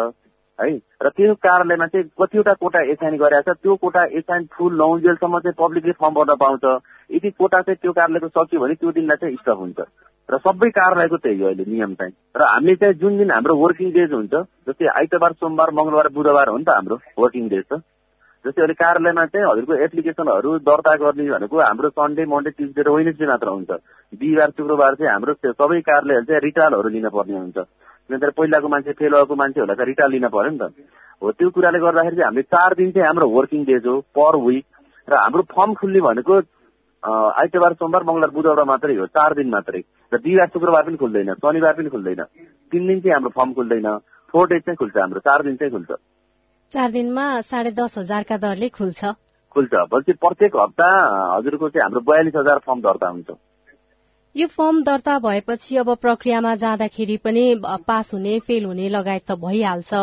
है? 0.58 0.70
र 1.02 1.08
त्यो 1.10 1.34
कार्यालयमा 1.34 1.86
चाहिँ 1.86 2.06
कतिवटा 2.20 2.52
कोटा 2.62 2.80
एसाइन 2.92 3.16
गरेको 3.18 3.52
छ 3.52 3.56
त्यो 3.62 3.76
कोटा 3.82 4.04
एसाइन 4.18 4.46
फुल 4.54 4.76
नहुन्जेलसम्म 4.78 5.38
चाहिँ 5.38 5.58
पब्लिकले 5.58 5.92
फर्म 5.98 6.14
भर्न 6.14 6.34
पाउँछ। 6.38 6.64
यदि 7.10 7.30
कोटा 7.34 7.60
चाहिँ 7.66 7.78
त्यो 7.82 7.92
कार्यालयको 7.92 8.28
सकियो 8.30 8.60
भने 8.62 8.74
त्यो 8.78 8.90
दिनलाई 8.92 9.16
चाहिँ 9.20 9.36
स्टप 9.42 9.58
हुन्छ। 9.58 9.80
र 10.28 10.38
सबै 10.38 10.68
कार्यालयको 10.70 11.16
त्यही 11.16 11.40
हो 11.40 11.46
अहिले 11.46 11.64
नियम 11.68 11.94
चाहिँ। 11.94 12.12
र 12.36 12.42
हामीले 12.44 12.76
चाहिँ 12.76 12.94
जुन 12.94 13.16
दिन 13.18 13.30
हाम्रो 13.30 13.54
वर्किङ 13.56 13.90
डेज 13.92 14.12
हुन्छ 14.12 14.34
जस्तै 14.68 14.86
आइतबार 14.94 15.32
सोमबार 15.34 15.70
मङ्गलबार 15.70 16.08
बुधबार 16.08 16.48
हो 16.48 16.56
नि 16.56 16.64
त 16.64 16.70
हाम्रो 16.70 16.96
वर्किङ 17.18 17.48
डेज 17.48 17.64
त। 17.64 17.80
जस्तै 18.44 18.62
अहिले 18.62 18.74
कार्यालयमा 18.74 19.24
चाहिँ 19.26 19.46
हजुरको 19.46 19.74
एप्लिकेसनहरू 19.86 20.50
दर्ता 20.68 20.94
गर्ने 21.02 21.28
भनेको 21.30 21.60
हाम्रो 21.60 21.88
सन्डे 21.90 22.24
मन्डे 22.26 22.50
ट्युजडे 22.50 22.82
र 22.82 22.88
वेनेसडे 22.90 23.26
मात्र 23.26 23.48
हुन्छ। 23.48 23.70
बिहिबार 24.12 24.50
शुक्रबार 24.56 24.94
चाहिँ 24.94 25.12
हाम्रो 25.12 25.32
सबै 25.52 25.80
कार्यालयहरू 25.90 26.26
चाहिँ 26.26 26.42
रिटालहरू 26.42 26.88
लिन 26.88 27.08
पर्ने 27.08 27.38
हुन्छ। 27.38 27.58
किनभने 27.58 28.30
पहिलाको 28.38 28.68
मान्छे 28.68 28.92
फेल 28.92 29.12
भएको 29.12 29.34
मान्छेहरूलाई 29.34 29.76
त 29.76 29.88
रिटाल 29.90 30.10
लिन 30.10 30.28
पर्यो 30.28 30.50
नि 30.50 30.58
त। 30.58 30.64
हो 31.22 31.30
त्यो 31.32 31.50
कुराले 31.50 31.78
गर्दाखेरि 31.78 32.16
चाहिँ 32.16 32.26
हामीले 32.26 32.50
चार 32.50 32.74
दिन 32.74 32.90
चाहिँ 32.90 33.06
हाम्रो 33.06 33.26
वर्किङ 33.28 33.64
डेज 33.64 33.86
हो 33.86 34.00
पर 34.16 34.36
विक 34.42 34.66
र 35.08 35.12
हाम्रो 35.16 35.42
फर्म 35.54 35.74
खुल्ने 35.74 36.00
भनेको 36.00 36.40
आइतबार 37.02 37.72
सोमबार 37.74 38.02
मङ्गलबार 38.02 38.30
बुधबार 38.30 38.64
मात्रै 38.64 38.94
हो। 38.96 39.06
चार 39.06 39.34
दिन 39.34 39.48
मात्रै। 39.50 39.82
र 40.14 40.18
बिहिबार 40.18 40.46
शुक्रबार 40.46 40.82
पनि 40.82 40.96
खुल्दैन। 40.96 41.34
शनिबार 41.34 41.72
पनि 41.72 41.88
खुल्दैन। 41.88 42.22
तिन 42.72 42.86
दिन 42.86 43.00
चाहिँ 43.00 43.12
हाम्रो 43.12 43.30
फर्म 43.30 43.52
खुल्दैन। 43.52 43.98
फोर 44.32 44.48
डेज 44.48 44.62
चाहिँ 44.62 44.76
खुल्छ 44.76 44.96
हाम्रो। 44.96 45.20
चार 45.20 45.42
दिन 45.42 45.56
चाहिँ 45.56 45.72
खुल्छ। 45.72 45.98
चार 46.72 46.90
दिनमा 46.90 47.40
साढे 47.40 47.70
दस 47.70 47.98
हजारका 47.98 48.36
दरले 48.36 48.68
खुल्छ। 48.68 49.04
खुल्छ। 49.50 49.74
भनेपछि 49.74 50.12
प्रत्येक 50.12 50.56
हप्ता 50.56 50.88
हजुरको 51.36 51.68
चाहिँ 51.68 51.82
हाम्रो 51.82 52.00
बयालिस 52.00 52.34
हजार 52.36 52.58
फर्म 52.58 52.80
दर्ता 52.80 53.08
हुन्छ। 53.08 53.30
यो 54.36 54.46
फर्म 54.48 54.82
दर्ता 54.82 55.18
भएपछि 55.18 55.76
अब 55.76 55.94
प्रक्रियामा 55.96 56.54
जाँदाखेरि 56.54 57.16
पनि 57.16 57.60
पास 57.64 58.14
हुने 58.14 58.38
फेल 58.40 58.64
हुने 58.64 58.88
लगायत 58.88 59.30
त 59.30 59.32
भइहाल्छ। 59.32 59.94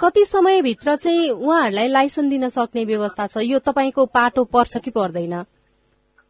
कति 0.00 0.24
समयभित्र 0.24 0.94
चाहिँ 0.96 1.30
उहाँहरूलाई 1.30 1.88
लाइसेन्स 1.88 2.30
दिन 2.30 2.48
सक्ने 2.48 2.84
व्यवस्था 2.84 3.26
छ? 3.26 3.44
यो 3.44 3.58
तपाईँको 3.58 4.04
पाटो 4.08 4.44
पर्छ 4.44 4.76
कि 4.84 4.90
पर्दैन? 4.90 5.34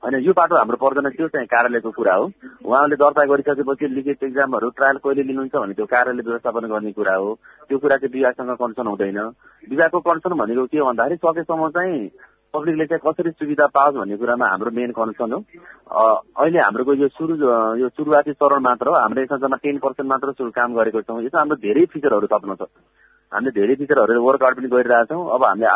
होइन 0.03 0.15
यो 0.25 0.33
बाटो 0.33 0.57
हाम्रो 0.57 0.77
पर्दैन 0.77 1.09
त्यो 1.13 1.29
चाहिँ 1.29 1.47
कार्यालयको 1.47 1.91
कुरा 1.93 2.15
हो। 2.15 2.25
उहाँले 2.67 2.97
दर्ता 2.97 3.25
गरिसकेपछि 3.31 3.87
लिखित 3.95 4.23
एक्जामहरू 4.25 4.69
ट्रायल 4.75 4.97
कहिले 5.05 5.23
लिनुहुन्छ 5.23 5.55
भने 5.55 5.75
त्यो 5.79 5.87
कार्यालय 5.87 6.23
व्यवस्थापन 6.27 6.67
गर्ने 6.67 6.93
कुरा 6.99 7.15
हो। 7.15 7.35
त्यो 7.69 7.79
कुरा 7.79 7.97
चाहिँ 7.97 8.13
विभागसँग 8.13 8.51
कन्सर्न 8.59 8.89
हुँदैन। 8.91 9.19
विभागको 9.71 10.01
कन्सर्न 10.09 10.35
भनेको 10.41 10.65
के 10.67 10.81
भन्दाखेरि 10.81 11.17
सकेसम्म 11.21 11.69
चाहिँ 11.77 12.11
पब्लिकले 12.55 12.85
चाहिँ 12.91 13.03
कसरी 13.07 13.31
सुविधा 13.31 13.67
पाओस् 13.71 13.97
भन्ने 13.97 14.17
कुरामा 14.19 14.47
हाम्रो 14.51 14.71
मेन 14.75 14.91
कन्सर्न 14.99 15.33
हो। 15.33 15.41
अहिले 16.43 16.59
हाम्रो 16.59 16.95
यो 16.97 17.09
सुरु 17.15 17.35
यो 17.79 17.89
सुरुवाती 17.95 18.33
चरण 18.35 18.63
मात्र 18.67 18.89
हो। 18.89 18.95
हामीले 18.99 19.23
यसमा 19.23 19.39
जम्मा 19.45 19.63
टेन 19.63 19.79
पर्सेन्ट 19.85 20.09
मात्र 20.11 20.51
काम 20.59 20.75
गरेको 20.75 21.03
छौँ। 21.07 21.23
यसमा 21.23 21.41
हाम्रो 21.41 21.57
धेरै 21.63 21.85
फिचरहरू 21.93 22.27
थप्नु 22.35 22.57
छ 22.57 22.67
हामीले 23.33 23.51
धेरै 23.55 23.75
फिचरहरू 23.81 24.23
वर्कआउट 24.23 24.57
पनि 24.59 24.69
गरिरहेछौँ। 24.69 25.23
अब 25.35 25.45
हामीले 25.45 25.69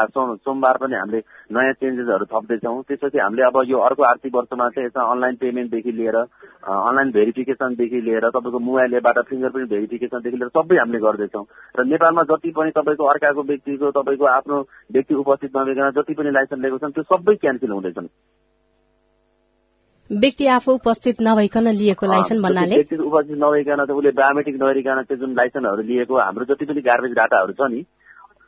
सोमबार 0.43 0.77
पनि 0.83 0.95
हामीले 0.97 1.21
नयाँ 1.55 1.73
चेन्जेसहरू 1.79 2.25
थप्दैछौँ। 2.33 2.83
त्यसपछि 2.89 3.19
हामीले 3.19 3.43
अब 3.47 3.57
यो 3.71 3.79
अर्को 3.79 4.03
आर्थिक 4.03 4.35
वर्षमा 4.35 4.69
चाहिँ 4.75 4.87
यसमा 4.87 5.03
अनलाइन 5.13 5.37
पेमेन्टदेखि 5.43 5.93
लिएर 5.93 6.17
अनलाइन 6.19 7.11
भेरिफिकेसनदेखि 7.15 8.01
लिएर 8.01 8.29
तपाईँको 8.35 8.59
मोबाइल 8.59 8.95
एपबाट 8.95 9.19
फिङ्गरप्रिन्ट 9.31 9.71
भेरिफिकेसनदेखि 9.71 10.37
लिएर 10.37 10.51
सबै 10.59 10.77
हामीले 10.79 10.99
गर्दैछौँ। 11.07 11.45
र 11.79 11.85
नेपालमा 11.87 12.23
जति 12.31 12.51
पनि 12.59 12.71
तपाईँको 12.75 13.05
अर्काको 13.15 13.43
व्यक्तिको 13.51 13.91
तपाईँको 14.03 14.25
आफ्नो 14.35 14.61
व्यक्ति 14.93 15.15
उपस्थित 15.15 15.57
नभइकन 15.57 15.91
जति 16.01 16.15
पनि 16.15 16.31
लाइसेन्स 16.31 16.63
लिएको 16.63 16.79
छन् 16.79 16.93
त्यो 16.93 17.11
सबै 17.15 17.35
क्यान्सल 17.37 17.71
हुँदैछन्। 17.71 18.09
व्यक्ति 20.11 20.47
आफू 20.47 20.73
उपस्थित 20.75 21.17
नभइकन 21.23 21.69
लिएको 21.69 22.07
लाइसेन्स 22.07 22.43
भन्नाले? 22.43 22.77
उपस्थित 22.77 23.37
नभइकन 23.39 23.81
उसले 23.81 24.11
बायोमेट्रिक 24.11 24.57
नगरिकन 24.63 25.03
त्यो 25.03 25.17
जुन 25.17 25.33
लाइसेन्सहरू 25.35 25.83
लिएको 25.83 26.19
हाम्रो 26.21 26.45
जति 26.45 26.65
पनि 26.65 26.81
गार्बेज 26.81 27.13
डाटाहरू 27.13 27.53
छ 27.53 27.71
नि 27.73 27.81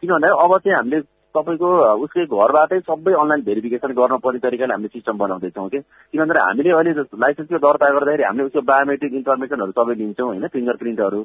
किन 0.01 0.11
भन्दाखेरि 0.13 0.45
अब 0.45 0.59
चाहिँ 0.59 0.77
हामीले 0.77 1.01
तपाईँको 1.35 1.69
उसकै 2.05 2.25
घरबाटै 2.29 2.81
सबै 2.81 3.13
अनलाइन 3.23 3.43
भेरिफिकेसन 3.49 3.93
गर्न 3.93 4.17
पर्ने 4.25 4.39
तरिकाले 4.39 4.73
हामीले 4.73 4.93
सिस्टम 4.93 5.19
बनाउँदैछौँ 5.19 5.69
कि 5.69 5.81
किन 5.81 6.21
भन्दाखेरि 6.21 6.45
हामीले 6.47 6.71
अहिले 6.77 6.93
लाइसेन्सको 7.25 7.59
दर्ता 7.65 7.89
गर्दाखेरि 7.89 8.29
हामीले 8.29 8.47
उसको 8.47 8.61
बायोमेट्रिक 8.73 9.13
इन्फर्मेसनहरू 9.21 9.73
सबै 9.79 9.95
लिन्छौँ 9.95 10.27
होइन? 10.27 10.47
फिङ्गर 10.49 10.77
प्रिन्टहरू 10.77 11.21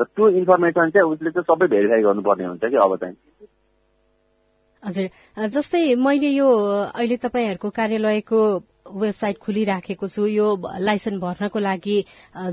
र 0.00 0.04
त्यो 0.04 0.28
इन्फर्मेसन 0.40 0.90
चाहिँ 0.90 1.08
उसले 1.12 1.30
चाहिँ 1.30 1.48
सबै 1.50 1.66
भेरिफाई 1.74 2.02
गर्नुपर्ने 2.02 2.44
हुन्छ 2.44 2.64
कि 2.64 2.76
अब 2.76 2.96
चाहिँ? 2.96 3.16
हजुर। 4.82 5.06
जस्तै 5.48 5.82
मैले 5.96 6.28
यो 6.32 6.48
अहिले 6.94 7.16
तपाईँहरूको 7.16 7.70
कार्यालयको 7.70 8.40
वेबसाइट 8.94 9.38
खोलिराखेको 9.38 10.08
छु 10.08 10.26
यो 10.26 10.46
लाइसेन्स 10.80 11.20
भर्नको 11.20 11.58
लागि 11.58 11.96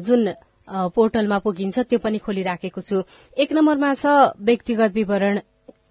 जुन 0.05 0.33
पोर्टलमा 0.67 1.37
पुगिन्छ 1.39 1.79
त्यो 1.79 1.99
पनि 1.99 2.17
खोलिराखेको 2.19 2.81
छु। 2.81 3.03
एक 3.37 3.53
नम्बरमा 3.53 3.93
छ 3.93 4.05
व्यक्तिगत 4.41 4.91
विवरण 4.93 5.39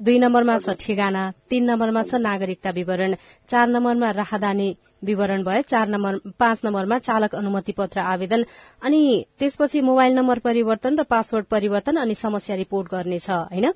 दुई 0.03 0.19
नम्बरमा 0.19 0.59
छ 0.59 0.77
ठेगाना 0.81 1.23
तीन 1.51 1.71
नम्बरमा 1.71 2.03
छ 2.03 2.21
नागरिकता 2.21 2.71
विवरण 2.79 3.15
चार 3.49 3.69
नम्बरमा 3.69 4.11
राहदानी 4.21 4.69
विवरण 5.05 5.43
भयो 5.45 5.63
चार 5.63 5.89
नम्बर 5.89 6.19
पाँच 6.39 6.61
नम्बरमा 6.65 6.99
चालक 6.99 7.35
अनुमति 7.35 7.73
पत्र 7.73 8.01
आवेदन 8.13 8.45
अनि 8.83 9.03
त्यसपछि 9.39 9.81
मोबाइल 9.81 10.15
नम्बर 10.15 10.39
परिवर्तन 10.45 10.99
र 11.01 11.03
पासवर्ड 11.09 11.47
परिवर्तन 11.47 11.97
अनि 11.97 12.15
समस्या 12.15 12.57
रिपोर्ट 12.57 12.89
गर्नेछ 12.93 13.31
होइन? 13.31 13.73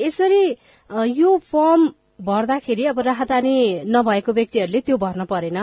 यसरी 0.00 0.44
यो 1.20 1.36
फर्म 1.52 1.88
भर्दाखेरि 2.20 2.84
अब 2.86 2.98
राहदानी 3.00 3.56
नभएको 3.86 4.32
व्यक्तिहरूले 4.32 4.80
त्यो 4.80 4.96
भर्न 4.96 5.24
परेन। 5.24 5.58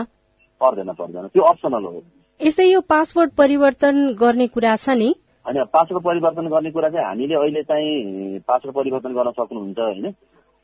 पर्दैन 0.60 0.92
पर्दैन। 0.92 1.26
त्यो 1.28 1.42
अप्सनल 1.42 1.84
हो। 1.84 2.02
यसै 2.40 2.64
यो 2.64 2.80
पासवर्ड 2.80 3.30
परिवर्तन 3.32 4.14
गर्ने 4.20 4.46
कुरा 4.46 4.76
छ 4.76 4.94
नि? 4.94 5.14
होइन 5.46 5.64
पासवर्ड 5.72 6.04
परिवर्तन 6.04 6.46
गर्ने 6.48 6.70
कुरा 6.70 6.88
चाहिँ 6.88 7.06
हामीले 7.06 7.34
अहिले 7.34 7.62
चाहिँ 7.62 8.38
पासवर्ड 8.46 8.76
परिवर्तन 8.76 9.12
गर्न 9.14 9.30
सक्नुहुन्छ 9.30 9.78
होइन? 9.78 10.06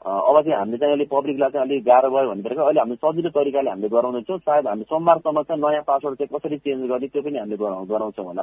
अब 0.00 0.36
चाहिँ 0.40 0.56
हामीले 0.56 0.78
चाहिँ 0.78 0.92
अहिले 0.94 1.06
पब्लिकलाई 1.10 1.50
चाहिँ 1.50 1.66
अलिक 1.66 1.84
गाह्रो 1.84 2.10
भयो 2.10 2.30
भने 2.30 2.48
अहिले 2.48 2.80
हामीले 2.80 2.96
सजिलो 2.96 3.30
तरिकाले 3.30 3.70
हामीले 3.70 3.88
गराउँदैछौँ। 3.88 4.38
सायद 4.38 4.66
हामी 4.66 4.84
सोमबारसम्म 4.86 5.42
चाहिँ 5.42 5.62
नयाँ 5.62 5.82
पासवर्ड 5.90 6.16
चाहिँ 6.18 6.30
कसरी 6.38 6.56
चेन्ज 6.64 6.88
गर्ने 6.90 7.08
त्यो 7.10 7.22
पनि 7.22 7.38
हामीले 7.38 7.56
गराउँछौँ 7.92 8.24
होला। 8.24 8.42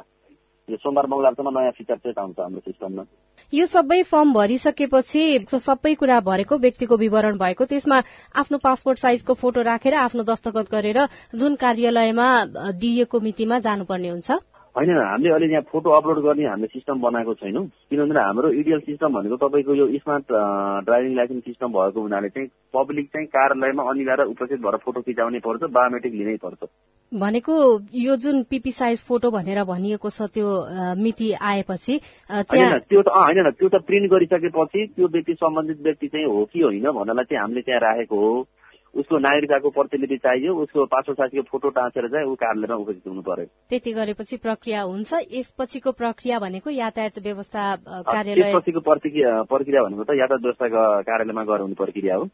यो 0.68 0.76
सोमबार 0.76 1.06
मङ्गलबारसम्म 1.06 1.58
नयाँ 1.58 1.72
फिचर 1.78 1.96
चाहिँ 1.96 2.14
आउँछ 2.20 2.40
हाम्रो 2.40 2.60
सिस्टममा 2.60 3.04
यो 3.52 3.66
सबै 3.66 4.02
फर्म 4.10 4.32
भरिसकेपछि 4.32 5.22
सबै 5.48 5.94
कुरा 5.94 6.18
भरेको 6.28 6.58
व्यक्तिको 6.58 6.96
विवरण 6.96 7.38
भएको 7.38 7.64
त्यसमा 7.64 7.98
आफ्नो 8.42 8.58
पासपोर्ट 8.64 8.98
साइजको 8.98 9.34
फोटो 9.42 9.62
राखेर 9.70 9.94
आफ्नो 10.04 10.22
दस्तखत 10.30 10.70
गरेर 10.70 10.98
जुन 11.34 11.56
कार्यालयमा 11.64 12.28
दिइएको 12.84 13.20
मितिमा 13.20 13.58
जानुपर्ने 13.66 14.08
हुन्छ। 14.08 14.38
होइन 14.78 14.90
हामीले 14.94 15.30
अहिले 15.30 15.46
यहाँ 15.52 15.62
फोटो 15.72 15.90
अपलोड 15.90 16.18
गर्ने 16.24 16.44
हामीले 16.46 16.66
सिस्टम 16.68 17.00
बनाएको 17.02 17.34
छैनौँ। 17.34 17.64
किनभने 17.90 18.20
हाम्रो 18.20 18.50
इडियल 18.54 18.80
सिस्टम 18.80 19.12
भनेको 19.12 19.36
तपाईँको 19.36 19.74
यो 19.74 19.86
स्मार्ट 19.98 20.26
ड्राइभिङ 20.86 21.16
लाइसेन्स 21.16 21.44
सिस्टम 21.44 21.72
भएको 21.74 22.00
हुनाले 22.00 22.28
चाहिँ 22.28 22.48
पब्लिक 22.74 23.06
चाहिँ 23.08 23.26
कार्यालयमा 23.28 23.82
अनिवार्य 23.90 24.24
उपस्थित 24.30 24.60
भएर 24.60 24.76
फोटो 24.84 25.00
खिचाउने 25.00 25.38
पर्छ 25.40 25.70
बायोमेट्रिक 25.70 26.14
लिनै 26.14 26.36
पर्छ। 26.44 26.68
भनेको 27.12 27.54
यो 27.96 28.16
जुन 28.22 28.42
पिपी 28.50 28.70
साइज 28.70 29.04
फोटो 29.04 29.30
भनेर 29.30 29.62
भनिएको 29.64 30.10
छ 30.10 30.30
त्यो 30.34 30.48
मिति 31.02 31.32
आएपछि 31.32 31.98
त्यो 32.30 33.02
त 33.02 33.16
होइन 33.16 33.50
त्यो 33.50 33.68
त 33.68 33.82
प्रिन्ट 33.88 34.10
गरिसकेपछि 34.12 34.86
त्यो 34.86 35.08
व्यक्ति 35.08 35.34
सम्बन्धित 35.34 35.82
व्यक्ति 35.82 36.08
चाहिँ 36.08 36.26
हो 36.26 36.44
कि 36.52 36.60
होइन 36.60 36.90
भन्नलाई 36.92 37.24
चाहिँ 37.24 37.42
हामीले 37.42 37.62
त्यहाँ 37.62 37.80
राखेको 37.80 38.16
हो। 38.16 38.46
उसको 38.98 39.18
नागरिकताको 39.18 39.70
प्रतिलिपि 39.70 40.16
चाहियो 40.18 40.54
उसको 40.62 40.84
पासपोर्ट 40.94 41.18
साथीको 41.18 41.42
फोटो 41.50 41.68
टाँसेर 41.78 42.08
चाहिँ 42.08 42.26
ऊ 42.26 42.34
कार्यालयमा 42.34 42.76
उपस्थित 42.82 43.06
हुनु 43.06 43.22
पर्यो 43.22 43.46
त्यति 43.70 43.92
गरेपछि 43.92 44.36
प्रक्रिया 44.46 44.80
हुन्छ। 44.82 45.10
यसपछिको 45.38 45.92
प्रक्रिया 45.92 46.38
भनेको 46.38 46.70
यातायात 46.70 47.18
व्यवस्था 47.22 47.62
कार्यालय 48.10 48.52
प्रक्रिया 49.52 49.82
भनेको 49.82 50.04
त 50.04 50.18
यातायात 50.18 50.42
व्यवस्था 50.42 50.66
कार्यालयमा 51.08 51.44
गराउने 51.44 51.74
प्रक्रिया 51.78 52.16
हो। 52.16 52.24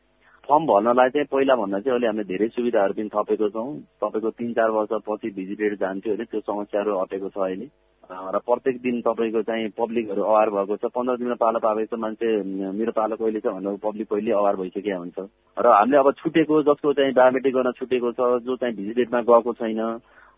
फर्म 0.49 0.65
भर्नलाई 0.67 1.09
चाहिँ 1.09 1.27
पहिला 1.33 1.55
भन्दा 1.57 1.79
चाहिँ 1.81 1.93
अहिले 1.93 2.07
हामीले 2.07 2.29
धेरै 2.29 2.49
सुविधाहरू 2.57 2.93
पनि 2.95 3.09
थपेको 3.13 3.49
छौँ। 3.49 3.69
तपाईँको 4.01 4.31
तिन 4.41 4.53
चार 4.53 4.71
वर्षपछि 4.77 5.29
भिजिटेड 5.37 5.77
जान्थ्यो 5.81 6.13
होइन 6.13 6.25
त्यो 6.33 6.41
समस्याहरू 6.49 7.01
हटेको 7.01 7.29
छ 7.29 7.39
अहिले। 7.45 7.67
र 8.11 8.39
प्रत्येक 8.39 8.77
दिन 8.83 9.01
तपाईँको 9.01 9.43
चाहिँ 9.43 9.69
पब्लिकहरू 9.79 10.23
अवार 10.23 10.51
भएको 10.51 10.77
छ। 10.77 10.91
पन्ध्र 10.95 11.17
दिनमा 11.17 11.35
पालो 11.41 11.59
पाएको 11.59 11.97
मान्छे 11.97 12.29
मेरो 12.73 12.93
पालो 12.93 13.17
कहिले 13.17 13.41
छ 13.41 13.47
भन्दा 13.47 13.77
पब्लिक 13.81 14.09
कहिले 14.09 14.33
अवार 14.33 14.57
भइसकेको 14.57 14.99
हुन्छ। 14.99 15.19
र 15.57 15.67
हामीले 15.69 15.99
अब 15.99 16.13
छुटेको 16.19 16.63
जसको 16.63 16.93
चाहिँ 16.93 17.13
बायोमेट्रिक 17.15 17.55
गर्न 17.55 17.73
छुटेको 17.79 18.13
छ 18.13 18.21
जो 18.45 18.57
चाहिँ 18.57 18.75
भिजिटेडमा 18.77 19.21
गएको 19.23 19.53
छैन 19.55 19.81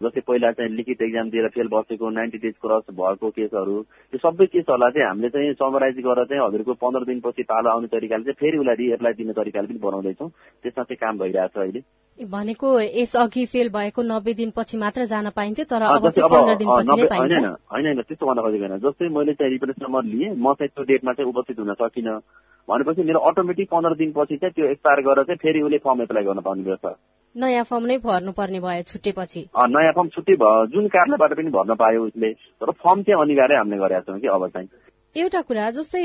जस्तै 0.00 0.20
पहिला 0.20 0.50
चाहिँ 0.52 0.70
लिखित 0.70 1.02
एक्जाम 1.02 1.30
दिएर 1.30 1.48
फेल 1.48 1.68
बसेको 1.72 2.10
नाइन्टी 2.10 2.38
डेज 2.38 2.54
क्रस 2.60 2.94
भएको 2.94 3.30
केसहरू 3.32 3.76
त्यो 4.12 4.18
सबै 4.20 4.46
केसहरूलाई 4.46 4.92
चाहिँ 4.92 5.08
हामीले 5.08 5.28
चाहिँ 5.32 5.52
समराइज 5.56 6.00
गरेर 6.04 6.24
चाहिँ 6.26 6.42
हजुरको 6.46 6.74
पन्ध्र 6.76 7.04
दिनपछि 7.04 7.42
पालो 7.42 7.70
आउने 7.70 7.88
तरिकाले 7.88 8.24
चाहिँ 8.24 8.40
फेरि 8.40 8.58
उसलाई 8.58 8.76
रिएप्लाई 8.76 9.12
दिने 9.16 9.32
तरिकाले 9.32 9.66
पनि 9.66 9.78
बनाउँदैछौँ। 9.80 10.28
त्यसमा 10.62 10.84
चाहिँ 10.84 11.00
काम 11.00 11.18
भइरहेको 11.18 11.48
छ 11.48 11.64
अहिले। 11.64 11.80
भनेको 12.24 12.80
यस 12.80 13.16
अघि 13.16 13.44
फेल 13.46 13.68
भएको 13.68 14.02
नब्बे 14.02 14.34
दिनपछि 14.34 14.78
मात्र 14.78 15.04
जान 15.04 15.30
पाइन्थ्यो 15.30 15.64
तर 15.64 15.82
अब 15.82 16.06
होइन 16.06 17.44
होइन 17.72 18.02
त्यस्तो 18.02 18.26
भन्न 18.26 18.40
खोजेको 18.40 18.64
होइन 18.64 18.78
जस्तै 18.78 19.08
मैले 19.08 19.32
चाहिँ 19.32 19.52
रिफरेन्स 19.52 19.82
नम्बर 19.82 20.04
लिएँ 20.04 20.30
म 20.30 20.54
चाहिँ 20.54 20.68
त्यो 20.68 20.84
डेटमा 20.84 21.12
चाहिँ 21.12 21.28
उपस्थित 21.30 21.58
हुन 21.58 21.74
सकिनँ। 21.74 22.20
भनेपछि 22.68 23.02
मेरो 23.02 23.18
अटोमेटिक 23.20 23.68
पन्ध्र 23.70 23.94
दिनपछि 23.94 24.36
चाहिँ 24.36 24.52
त्यो 24.52 24.66
एक्सपायर 24.66 25.00
गरेर 25.00 25.24
चाहिँ 25.24 25.36
फेरि 25.36 25.62
उसले 25.62 25.78
फर्म 25.78 26.02
एप्लाई 26.02 26.24
गर्न 26.24 26.40
पाउने 26.40 26.62
व्यवस्था। 26.62 26.96
नयाँ 27.36 27.64
फर्म 27.64 27.84
नै 27.86 27.98
भर्नुपर्ने 27.98 28.60
भयो 28.60 28.82
छुट्टेपछि। 28.82 29.40
नयाँ 29.68 29.92
फर्म 29.92 30.08
छुट्टी 30.08 30.34
भयो 30.34 30.66
जुन 30.66 30.88
कारणबाट 30.88 31.32
पनि 31.32 31.50
भर्न 31.50 31.74
पायो 31.74 32.04
उसले। 32.04 32.32
तर 32.32 32.70
फर्म 32.70 33.02
चाहिँ 33.02 33.22
अनिवार्य 33.22 33.54
हामीले 33.54 33.76
गरेका 33.76 34.00
छौँ 34.00 34.20
कि 34.20 34.28
अब 34.28 34.48
चाहिँ। 34.48 34.68
एउटा 35.16 35.40
कुरा 35.48 35.68
जस्तै 35.74 36.00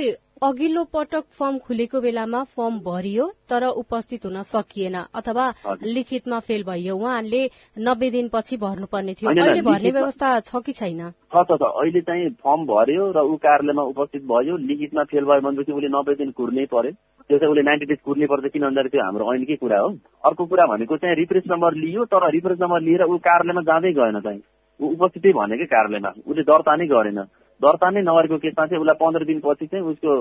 अघिल्लो 0.47 0.83
पटक 0.95 1.23
फर्म 1.39 1.57
खुलेको 1.63 1.99
बेलामा 2.03 2.39
फर्म 2.51 2.77
भरियो 2.85 3.25
तर 3.51 3.63
उपस्थित 3.81 4.25
हुन 4.25 4.41
सकिएन 4.49 4.95
अथवा 5.19 5.47
लिखितमा 5.95 6.39
फेल 6.47 6.63
भइयो। 6.69 6.95
उहाँहरूले 6.95 7.41
नब्बे 7.87 8.09
दिनपछि 8.15 8.57
भर्नुपर्ने 8.63 9.13
थियो। 9.13 9.29
अहिले 9.31 9.61
भर्ने 9.67 9.91
व्यवस्था 9.97 10.29
छ 10.39 10.61
कि 10.65 10.71
छैन? 10.79 11.01
छ 11.35 11.59
अहिले 11.61 12.01
चाहिँ 12.07 12.29
फर्म 12.45 12.65
भर्यो 12.71 13.11
र 13.17 13.25
ऊ 13.27 13.35
कार्यालयमा 13.47 13.83
उपस्थित 13.91 14.23
भयो। 14.31 14.57
लिखितमा 14.71 15.03
फेल 15.11 15.25
भयो 15.33 15.41
भनेपछि 15.49 15.71
उसले 15.71 15.91
नब्बे 15.97 16.15
दिन 16.23 16.31
कुर्नै 16.39 16.65
पर्यो 16.71 16.91
त्यो 17.27 17.37
चाहिँ 17.37 17.51
उसले 17.51 17.67
नाइन्टी 17.69 17.91
डेज 17.91 18.01
कुर्नै 18.07 18.31
पर्छ 18.31 18.53
किन 18.55 18.63
भन्दाखेरि 18.69 18.95
त्यो 18.95 19.03
हाम्रो 19.03 19.33
ऐनकै 19.35 19.59
कुरा 19.65 19.79
हो? 19.83 19.91
अर्को 20.31 20.45
कुरा 20.55 20.65
भनेको 20.71 20.97
चाहिँ 21.03 21.15
रिफ्रेस 21.21 21.51
नम्बर 21.51 21.79
लियो 21.83 22.05
तर 22.15 22.29
रिफ्रेस 22.39 22.57
नम्बर 22.63 22.81
लिएर 22.87 23.05
ऊ 23.11 23.17
कार्यालयमा 23.29 23.67
जाँदै 23.69 23.93
गएन 23.99 24.19
चाहिँ। 24.25 24.41
ऊ 24.79 24.95
उपस्थितै 24.95 25.37
भनेकै 25.41 25.71
कार्यालयमा। 25.75 26.11
उसले 26.25 26.49
दर्ता 26.49 26.75
नै 26.79 26.87
गरेन। 26.95 27.23
दर्ता 27.61 27.89
नै 27.89 28.01
नगरेको 28.01 28.37
केसमा 28.37 28.65
चाहिँ 28.65 28.81
उसलाई 28.81 28.97
पन्ध्र 29.01 29.25
दिनपछि 29.25 29.65
चाहिँ 29.67 29.85
उसको 29.85 30.11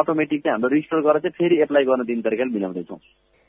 अटोमेटिक 0.00 0.42
चाहिँ 0.42 0.54
हाम्रो 0.54 0.68
रिजिस्टर 0.74 1.00
गरेर 1.06 1.20
चाहिँ 1.22 1.36
फेरि 1.38 1.62
एप्लाई 1.62 1.84
गर्न 1.84 2.04
दिने 2.04 2.22
तरिकाले 2.26 2.52
मिलाउँदैछौँ। 2.52 2.98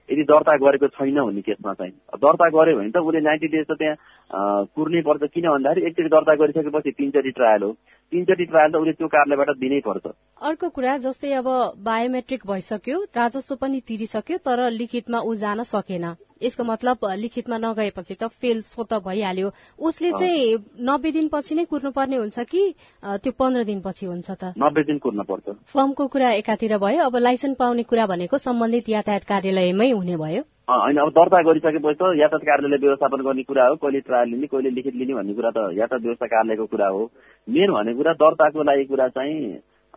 यदि 0.10 0.24
दर्ता 0.24 0.56
गरेको 0.58 0.88
छैन 0.88 1.20
भन्ने 1.20 1.42
केसमा 1.42 1.74
चाहिँ। 1.74 1.92
दर्ता 2.24 2.48
गर्यो 2.56 2.78
भने 2.78 2.92
त 2.92 2.98
उसले 3.04 3.20
नाइन्टी 3.28 3.48
डेज 3.48 3.66
त 3.68 3.76
त्यहाँ 3.76 4.66
कुर्नै 4.76 5.02
पर्छ। 5.08 5.24
किन 5.34 5.46
भन्दाखेरि 5.52 5.86
एकचोटि 5.88 6.10
दर्ता 6.16 6.34
गरिसकेपछि 6.42 6.92
तिनचोटि 6.92 7.32
ट्रायल 7.36 7.64
हो। 7.64 7.72
तिनचोटि 8.12 8.46
ट्रायल 8.46 8.72
त 8.72 8.76
उसले 8.76 8.94
त्यो 8.94 9.08
कार्यालयबाट 9.14 9.50
दिनै 9.60 9.80
पर्छ। 9.88 10.06
अर्को 10.50 10.70
कुरा 10.76 10.96
जस्तै 11.06 11.32
अब 11.40 11.48
बायोमेट्रिक 11.84 12.46
भइसक्यो 12.48 12.98
राजस्व 13.18 13.56
पनि 13.62 13.80
तिरिसक्यो 13.88 14.38
तर 14.48 14.70
लिखितमा 14.72 15.20
ऊ 15.20 15.34
जान 15.44 15.64
सकेन। 15.72 16.06
यसको 16.44 16.64
मतलब 16.64 16.98
लिखितमा 17.20 17.58
नगएपछि 17.58 18.16
त 18.16 18.28
फेल 18.42 18.62
स्वत 18.62 18.94
भइहाल्यो। 19.06 19.52
उसले 19.90 20.12
चाहिँ 20.12 20.58
नब्बे 20.90 21.12
दिनपछि 21.12 21.56
नै 21.56 21.66
कुर्नुपर्ने 21.72 22.18
हुन्छ 22.18 22.40
कि 22.52 22.62
त्यो 23.04 23.32
पन्ध्र 23.40 23.64
दिनपछि 23.72 24.06
हुन्छ 24.06 24.30
त? 24.32 24.54
नब्बे 24.56 24.84
दिन 24.90 24.98
कुर्न 25.04 25.24
पर्छ 25.30 25.58
फर्मको 25.74 26.08
कुरा 26.08 26.30
एकातिर 26.42 26.78
भयो। 26.78 27.04
अब 27.04 27.16
लाइसेन्स 27.28 27.58
पाउने 27.58 27.84
कुरा 27.92 28.06
भनेको 28.14 28.38
सम्बन्धित 28.40 28.90
यातायात 28.90 29.24
कार्यालयमै 29.34 29.90
हुने 29.92 30.18
भयो। 30.18 30.44
होइन 30.68 30.98
अब 31.00 31.10
दर्ता 31.16 31.42
गरिसकेपछि 31.48 31.96
त 31.96 32.08
यातायात 32.20 32.44
कार्यालयले 32.44 32.78
व्यवस्थापन 32.78 33.22
गर्ने 33.24 33.44
कुरा 33.48 33.66
हो 33.68 33.76
कहिले 33.80 34.00
ट्रायल 34.04 34.30
लिने 34.30 34.48
कहिले 34.52 34.70
लिखित 34.76 34.96
लिने 35.00 35.14
भन्ने 35.16 35.34
कुरा 35.34 35.52
त 35.56 35.60
यातायात 35.80 36.04
व्यवस्था 36.04 36.26
कार्यालयको 36.28 36.66
कुरा 36.68 36.88
हो। 36.88 37.04
मेन 37.48 37.72
भन्ने 37.72 37.94
कुरा 37.96 38.14
दर्ताको 38.20 38.64
लागि 38.68 38.86
कुरा 38.92 39.08
चाहिँ 39.16 39.38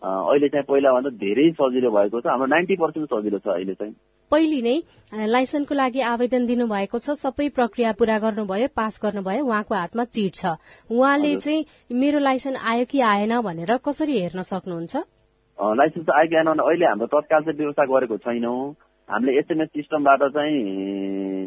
अहिले 0.01 0.49
चाहिँ 0.49 0.65
पहिलाभन्दा 0.69 1.11
धेरै 1.23 1.47
सजिलो 1.59 1.91
भएको 1.91 2.21
छ। 2.21 2.27
हाम्रो 2.31 2.47
नाइन्टी 2.55 2.77
पर्सेन्ट 2.83 3.09
सजिलो 3.11 3.39
छ 3.39 3.47
अहिले 3.51 3.75
चाहिँ। 3.75 3.95
पहिले 4.31 4.61
नै 4.63 4.77
लाइसेन्सको 5.27 5.75
लागि 5.75 6.01
आवेदन 6.07 6.47
दिनुभएको 6.47 6.99
छ। 6.99 7.19
सबै 7.19 7.49
प्रक्रिया 7.59 7.93
पूरा 7.99 8.19
गर्नुभयो 8.25 8.69
पास 8.71 9.01
गर्नुभयो। 9.03 9.43
उहाँको 9.45 9.75
हातमा 9.75 10.05
चिट 10.15 10.35
छ। 10.35 10.55
उहाँले 10.87 11.35
चाहिँ 11.37 11.67
मेरो 11.99 12.19
लाइसेन्स 12.23 12.63
आयो 12.63 12.85
कि 12.87 13.01
आएन 13.11 13.41
भनेर 13.43 13.77
कसरी 13.83 14.15
हेर्न 14.21 14.47
सक्नुहुन्छ? 14.47 14.95
लाइसेन्स 15.83 16.15
आयो 16.15 16.29
कि 16.31 16.37
आएन 16.37 16.49
भने 16.55 16.63
अहिले 16.63 16.87
हाम्रो 16.87 17.11
तत्काल 17.11 17.43
चाहिँ 17.43 17.59
व्यवस्था 17.59 17.85
गरेको 17.91 18.17
छैनौँ। 18.23 18.63
हामीले 19.11 19.39
एसएमएस 19.39 19.69
सिस्टमबाट 19.69 20.23
चाहिँ 20.31 21.47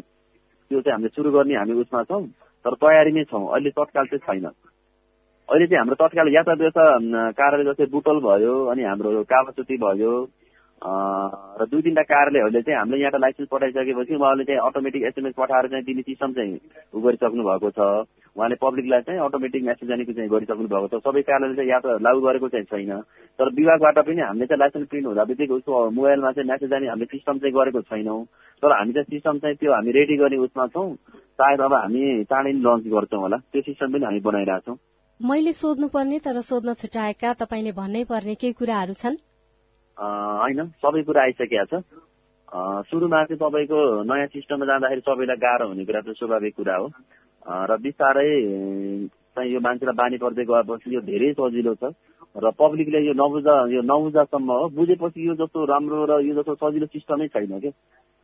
त्यो 0.70 0.80
चाहिँ 0.80 0.94
हामीले 0.94 1.08
सुरु 1.08 1.30
गर्ने 1.30 1.54
हामी 1.54 1.72
उसमा 1.80 2.02
छौँ 2.02 2.22
तर 2.64 2.74
तयारी 2.76 3.12
नै 3.12 3.24
छौँ। 3.24 3.44
अहिले 3.48 3.70
तत्काल 3.70 4.06
चाहिँ 4.06 4.20
छैन। 4.20 4.46
अहिले 5.48 5.66
चाहिँ 5.66 5.78
हाम्रो 5.78 5.96
तत्काल 5.96 6.28
यातायात 6.28 6.78
कार्यालय 7.36 7.64
जस्तै 7.64 7.86
बुटल 7.86 8.18
भयो 8.20 8.54
अनि 8.66 8.82
हाम्रो 8.82 9.22
कावाचुती 9.24 9.76
भयो 9.76 10.12
र 10.84 11.64
दुई 11.64 11.82
तिनवटा 11.82 12.02
कार्यालयहरूले 12.02 12.60
चाहिँ 12.62 12.78
हामीले 12.78 13.00
यहाँबाट 13.00 13.20
लाइसेन्स 13.20 13.48
पठाइसकेपछि 13.48 14.14
उहाँले 14.14 14.44
चाहिँ 14.44 14.60
अटोमेटिक 14.60 15.02
एसएमएस 15.02 15.34
पठाएर 15.38 15.66
चाहिँ 15.68 15.84
दिने 15.84 16.02
सिस्टम 16.02 16.32
चाहिँ 16.32 16.58
उ 16.92 17.00
गरिसक्नु 17.00 17.42
भएको 17.44 17.70
छ। 17.70 17.80
उहाँले 18.36 18.56
पब्लिकलाई 18.60 19.00
चाहिँ 19.00 19.20
अटोमेटिक 19.20 19.62
मेसेज 19.64 19.88
जानेको 19.88 20.12
चाहिँ 20.12 20.30
गरिसक्नु 20.30 20.68
भएको 20.68 20.88
छ। 20.92 21.00
सबै 21.00 21.22
कार्यालयले 21.24 21.56
चाहिँ 21.56 21.70
यातायात 21.70 22.02
लागू 22.04 22.20
गरेको 22.20 22.48
चाहिँ 22.48 22.66
छैन। 22.68 22.92
तर 23.38 23.48
विभागबाट 23.56 23.98
पनि 24.04 24.20
हामीले 24.20 24.46
चाहिँ 24.46 24.60
लाइसेन्स 24.60 24.88
प्रिन्ट 24.88 25.06
हुँदा 25.06 25.24
बित्तिकै 25.24 25.54
उसको 25.54 25.90
मोबाइलमा 25.90 26.32
चाहिँ 26.32 26.48
मेसेज 26.52 26.70
जाने 26.70 26.86
हामीले 26.88 27.08
सिस्टम 27.16 27.38
चाहिँ 27.38 27.54
गरेको 27.54 27.80
छैनौँ। 27.88 28.24
तर 28.62 28.72
हामी 28.72 28.92
चाहिँ 28.92 29.08
सिस्टम 29.10 29.38
चाहिँ 29.38 29.56
त्यो 29.56 29.72
हामी 29.72 29.90
रेडी 29.90 30.16
गर्ने 30.16 30.36
उसमा 30.36 30.66
छौँ। 30.66 30.88
सायद 31.40 31.60
अब 31.60 31.74
हामी 31.74 32.24
चाँडै 32.24 32.52
लन्च 32.60 32.84
गर्छौँ 32.92 33.20
होला। 33.20 33.36
त्यो 33.36 33.62
सिस्टम 33.62 33.92
पनि 33.92 34.04
हामी 34.04 34.20
बनाइरहेछौँ। 34.20 34.76
मैले 35.20 35.52
सोध्नुपर्ने 35.52 36.18
तर 36.18 36.40
सोध्न 36.40 36.72
छुट्याएका 36.74 37.32
तपाईँले 37.40 37.72
भन्नै 37.72 38.04
पर्ने 38.04 38.34
केही 38.34 38.52
कुराहरू 38.52 38.92
छन्? 38.92 39.16
होइन 39.98 40.64
सबै 40.82 41.02
कुरा 41.02 41.22
आइसकेका 41.22 41.64
छ। 41.64 41.82
सुरुमा 42.88 43.24
चाहिँ 43.24 43.38
तपाईँको 43.38 43.78
नयाँ 44.04 44.26
सिस्टममा 44.26 44.66
जाँदाखेरि 44.66 45.00
सबैलाई 45.00 45.36
गाह्रो 45.36 45.68
हुने 45.68 45.84
कुरा 45.84 46.00
चाहिँ 46.00 46.14
स्वाभाविक 46.14 46.54
कुरा 46.56 46.76
हो। 46.76 46.86
र 47.46 47.76
बिस्तारै 47.82 48.30
चाहिँ 49.34 49.50
यो 49.52 49.60
मान्छेलाई 49.60 49.96
बानी 49.96 50.16
पर्दै 50.18 50.44
गएपछि 50.44 50.94
यो 50.94 51.00
धेरै 51.02 51.32
सजिलो 51.34 51.74
छ। 51.74 51.92
र 52.34 52.50
पब्लिकले 52.58 53.00
यो 53.06 53.14
नबुझा 53.14 53.54
यो 53.70 53.82
नबुझासम्म 53.82 54.50
हो। 54.50 54.68
बुझेपछि 54.74 55.28
यो 55.28 55.34
जस्तो 55.34 55.64
राम्रो 55.64 56.04
र 56.10 56.12
यो 56.26 56.34
जस्तो 56.34 56.54
सजिलो 56.62 56.86
सिस्टमै 56.86 57.28
छैन 57.28 57.58
क्या 57.60 57.72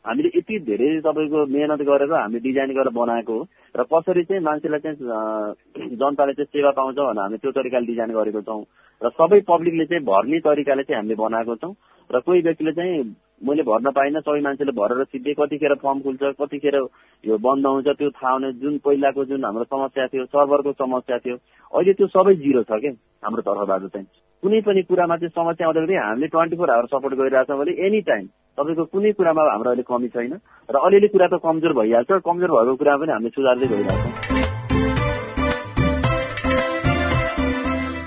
हामीले 0.05 0.31
यति 0.35 0.59
धेरै 0.63 0.89
तपाईँको 1.01 1.45
मेहनत 1.49 1.83
गरेर 1.85 2.13
हामीले 2.13 2.41
डिजाइन 2.41 2.73
गरेर 2.73 2.93
बनाएको 2.95 3.35
हो 3.35 3.47
र 3.75 3.83
कसरी 3.85 4.23
चाहिँ 4.25 4.43
मान्छेलाई 4.43 4.81
चाहिँ 4.81 5.95
जनताले 5.95 6.33
चाहिँ 6.35 6.49
सेवा 6.49 6.71
पाउँछ 6.73 6.97
भनेर 6.97 7.21
हामी 7.21 7.39
त्यो 7.39 7.53
तरिकाले 7.53 7.87
डिजाइन 7.87 8.13
गरेको 8.13 8.43
छौँ 8.43 8.63
र 9.03 9.11
सबै 9.13 9.41
पब्लिकले 9.47 9.85
चाहिँ 9.87 10.05
भर्ने 10.05 10.41
तरिकाले 10.41 10.83
चाहिँ 10.83 10.99
हामीले 10.99 11.17
बनाएको 11.17 11.57
छौँ 11.57 11.75
र 12.11 12.21
कोही 12.21 12.41
व्यक्तिले 12.41 12.73
चाहिँ 12.73 13.05
मैले 13.43 13.63
भर्न 13.63 13.91
पाइनँ 13.93 14.21
सबै 14.21 14.41
मान्छेले 14.41 14.73
भरेर 14.75 15.05
सिधै 15.07 15.35
कतिखेर 15.35 15.75
फर्म 15.77 16.01
खुल्छ 16.01 16.33
कतिखेर 16.41 16.77
यो 17.25 17.39
बन्द 17.41 17.67
हुन्छ 17.67 17.89
त्यो 17.95 18.11
थाहा 18.13 18.33
हुने 18.33 18.53
जुन 18.59 18.79
पहिलाको 18.81 19.25
जुन 19.27 19.45
हाम्रो 19.45 19.65
समस्या 19.67 20.07
थियो 20.07 20.25
सर्भरको 20.29 20.73
समस्या 20.75 21.19
थियो 21.19 21.37
अहिले 21.37 21.93
त्यो 21.93 22.07
सबै 22.11 22.35
जिरो 22.39 22.63
छ 22.65 22.81
क्या 22.81 22.93
हाम्रो 23.23 23.43
तर्फबाट 23.43 23.87
चाहिँ। 23.89 24.30
कुनै 24.43 24.61
पनि 24.65 24.83
कुरामा 24.83 25.17
चाहिँ 25.17 25.33
समस्या 25.37 25.67
आउँदाखेरि 25.67 25.97
हामीले 25.97 26.27
ट्वेन्टी 26.33 26.57
फोर 26.57 26.71
आवर 26.71 26.87
सपोर्ट 26.89 27.15
गरिरहेछौँ 27.15 27.59
भने 27.59 27.73
एनी 27.87 28.01
टाइम 28.09 28.27
तपाईँको 28.59 28.85
कुनै 28.89 29.13
कुरामा 29.13 29.43
हाम्रो 29.53 29.71
अहिले 29.71 29.85
कमी 29.85 30.09
छैन। 30.09 30.33
र 30.69 30.77
अलिअलि 30.81 31.09
कुरा 31.13 31.27
त 31.29 31.41
कमजोर 31.45 31.73
भइहाल्छ। 31.77 32.11
कमजोर 32.25 32.51
भएको 32.51 32.77
कुरा 32.77 32.97
पनि 32.97 33.13
हामीले 33.13 33.37
सुधार्दै 33.37 33.69
गइरहेछौँ। 33.69 34.13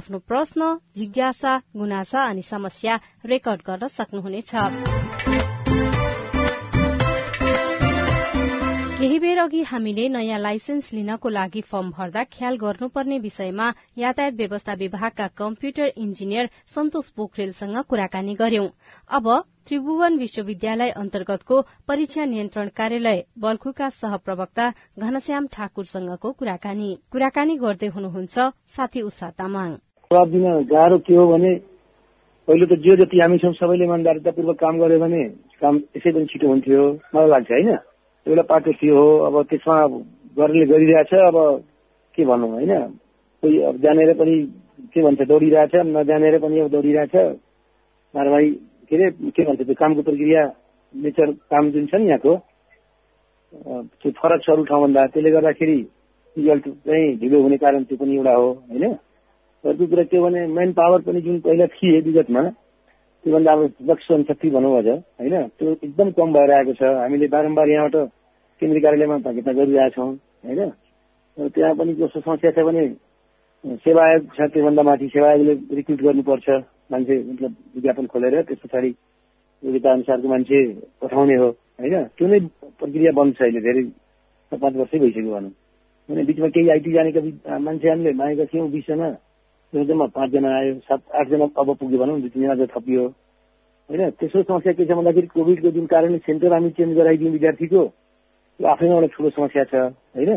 आफ्नो 0.00 0.18
प्रश्न 0.28 0.74
जिज्ञासा 0.96 1.56
गुनासा 1.76 2.20
अनि 2.24 2.42
समस्या 2.44 2.98
रेकर्ड 3.26 3.60
गर्न 3.66 3.86
सक्नुहुनेछ। 3.98 4.54
केही 9.00 9.18
बेर 9.18 9.38
अघि 9.40 9.62
हामीले 9.66 10.06
नयाँ 10.08 10.38
लाइसेन्स 10.38 10.92
लिनको 10.94 11.28
लागि 11.28 11.60
फर्म 11.68 11.90
भर्दा 11.98 12.22
ख्याल 12.32 12.56
गर्नुपर्ने 12.60 13.18
विषयमा 13.18 13.68
यातायात 13.98 14.34
व्यवस्था 14.40 14.72
विभागका 14.82 15.26
कम्प्युटर 15.36 15.92
इन्जिनियर 15.96 16.50
सन्तोष 16.74 17.08
पोखरेलसँग 17.16 17.80
कुराकानी 17.88 18.34
गर्यौं 18.42 18.68
अब 19.10 19.32
त्रिभुवन 19.66 20.18
विश्वविद्यालय 20.18 20.90
अन्तर्गतको 21.00 21.60
परीक्षा 21.88 22.24
नियन्त्रण 22.28 22.68
कार्यालय 22.76 23.24
बल्खुका 23.40 23.88
सहप्रवक्ता 24.00 24.72
घनश्याम 24.98 25.46
ठाकुरसँगको 25.52 26.32
कुराकानी। 26.38 26.90
कुराकानी 27.12 27.56
गर्दै 27.64 27.88
हुनुहुन्छ 27.94 28.50
साथी 28.76 29.00
उषा 29.02 29.30
तामाङ। 29.38 29.78
जवाब 30.12 30.30
दिन 30.30 30.44
गाह्रो 30.66 30.98
के 31.06 31.14
हो 31.14 31.26
भने 31.28 31.50
पहिलो 32.48 32.66
त 32.66 32.78
जो 32.82 32.94
जति 32.98 33.18
हामी 33.20 33.36
छौँ 33.38 33.52
सबैले 33.54 33.84
इमान्दारितापूर्वक 33.84 34.56
काम 34.58 34.78
गर्यो 34.78 34.98
भने 34.98 35.22
काम 35.62 35.78
त्यसै 35.86 36.10
पनि 36.12 36.26
छिटो 36.26 36.46
हुन्थ्यो। 36.50 36.82
मलाई 37.14 37.28
लाग्छ 37.30 37.50
होइन? 37.50 37.68
एउटा 38.26 38.42
पाटो 38.50 38.72
थियो 38.74 38.94
हो 38.98 39.06
अब 39.26 39.34
त्यसमा 39.46 39.76
गर्नेले 40.34 40.66
गरिरहेछ 40.66 41.12
अब 41.14 41.36
के 42.14 42.24
भनौँ 42.26 42.50
होइन? 42.50 42.72
कोही 43.42 43.60
अब 43.70 43.76
जानेर 43.78 44.10
पनि 44.18 44.34
के 44.90 45.02
भन्छ 45.02 45.20
दौडिरहेछ 45.30 45.74
नजानेर 45.94 46.38
पनि 46.42 46.58
अब 46.60 46.68
दौडिरहेछ। 46.74 47.14
धारावाही 48.14 48.50
के 48.90 48.96
अरे 48.96 49.10
के 49.30 49.42
भन्छ 49.46 49.60
त्यो 49.62 49.74
कामको 49.78 50.02
प्रक्रिया 50.10 50.42
नेचर 50.94 51.30
काम 51.54 51.70
जुन 51.70 51.86
छ 51.86 52.02
नि 52.02 52.08
यहाँको 52.10 52.34
त्यो 53.94 54.10
फरक 54.18 54.42
छ 54.42 54.50
अरू 54.50 54.64
ठाउँभन्दा 54.66 55.06
त्यसले 55.14 55.30
गर्दाखेरि 55.30 55.78
रिजल्ट 56.36 56.68
चाहिँ 56.82 57.06
ढिलो 57.22 57.42
हुने 57.42 57.56
कारण 57.62 57.84
त्यो 57.86 57.96
पनि 58.02 58.16
एउटा 58.16 58.34
हो 58.34 58.50
होइन? 58.74 58.98
अर्को 59.64 59.86
कुरा 59.86 60.02
के 60.04 60.20
भने 60.20 60.46
मेन 60.56 60.72
पावर 60.72 61.00
पनि 61.04 61.20
जुन 61.20 61.40
पहिला 61.40 61.66
थिए 61.76 62.00
विगतमा 62.00 62.42
त्योभन्दा 63.24 63.52
अब 63.52 63.60
दक्ष 63.88 64.08
जनशक्ति 64.08 64.50
भनौँ 64.50 64.76
अझ 64.78 64.86
होइन? 64.88 65.34
त्यो 65.58 65.70
एकदम 65.84 66.10
कम 66.16 66.32
भएर 66.32 66.50
आएको 66.50 66.72
छ। 66.72 66.82
हामीले 66.82 67.26
बारम्बार 67.28 67.68
यहाँबाट 67.68 68.08
केन्द्रीय 68.62 68.82
कार्यालयमा 68.82 69.18
भाग्यता 69.20 69.52
गरिरहेछौँ 69.52 70.08
होइन? 70.46 70.60
त्यहाँ 71.36 71.74
पनि 71.76 71.94
कस्तो 71.94 72.20
समस्या 72.20 72.50
छ 72.50 72.64
भने 72.64 72.88
सेवा 73.84 74.02
आयोग 74.02 74.24
छ 74.36 74.48
त्योभन्दा 74.52 74.82
माथि 74.82 75.08
सेवा 75.12 75.28
आयोगले 75.30 75.54
रिक्रुट 75.76 76.00
गर्नुपर्छ। 76.02 76.48
मान्छे 76.90 77.14
मतलब 77.22 77.50
विज्ञापन 77.76 78.06
खोलेर 78.12 78.40
त्यस 78.42 78.58
पछाडि 78.64 78.88
योग्यता 79.62 79.92
अनुसारको 79.92 80.28
मान्छे 80.28 80.58
पठाउने 81.00 81.36
हो 81.36 81.48
होइन? 81.78 82.04
त्यो 82.16 82.26
नै 82.28 82.38
प्रक्रिया 82.80 83.12
बन्द 83.12 83.34
छ 83.36 83.42
अहिले 83.42 83.60
धेरै 83.60 83.82
पाँच 84.52 84.74
वर्षै 84.76 84.98
भइसक्यो 84.98 85.32
भनौँ। 85.36 85.52
होइन 86.08 86.26
बिचमा 86.26 86.48
केही 86.48 86.68
आइटी 86.70 86.92
जानेका 86.92 87.58
मान्छे 87.58 87.88
हामीले 87.88 88.12
मागेका 88.16 88.44
थियौँ 88.52 88.70
बिसजना। 88.70 89.08
जम्मा 89.72 90.06
पाँचजना 90.14 90.50
आयो 90.58 90.74
सात 90.82 91.00
आठजना 91.14 91.46
अब 91.54 91.68
पुग्यो 91.78 91.98
भनौँ 91.98 92.20
दुई 92.20 92.28
तिनजना 92.28 92.54
चाहिँ 92.54 92.68
थपियो। 92.74 93.02
होइन 93.90 94.10
तेस्रो 94.18 94.42
समस्या 94.42 94.72
के 94.72 94.84
छ 94.84 94.90
भन्दाखेरि 94.90 95.26
कोभिडको 95.30 95.70
जुन 95.70 95.86
कारण 95.86 96.16
सेन्टर 96.26 96.52
हामी 96.52 96.70
चेन्ज 96.74 96.96
गराइदियौँ 96.96 97.32
विद्यार्थीको 97.32 97.82
त्यो 97.86 98.66
आफैमा 98.66 98.94
एउटा 98.94 99.06
ठुलो 99.14 99.30
समस्या 99.30 99.64
छ 99.70 99.74
होइन? 100.18 100.30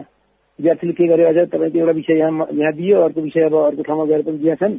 विद्यार्थीले 0.59 0.93
के 0.93 1.07
गर्यो 1.07 1.27
अझ 1.27 1.37
तपाईँको 1.49 1.79
एउटा 1.79 1.91
विषय 1.97 2.17
यहाँ 2.17 2.47
यहाँ 2.53 2.73
दियो 2.77 3.01
अर्को 3.01 3.21
विषय 3.21 3.43
अब 3.49 3.55
अर्को 3.57 3.83
ठाउँमा 3.83 4.05
गएर 4.05 4.21
पनि 4.21 4.37
दिएका 4.37 4.55
छन्। 4.61 4.77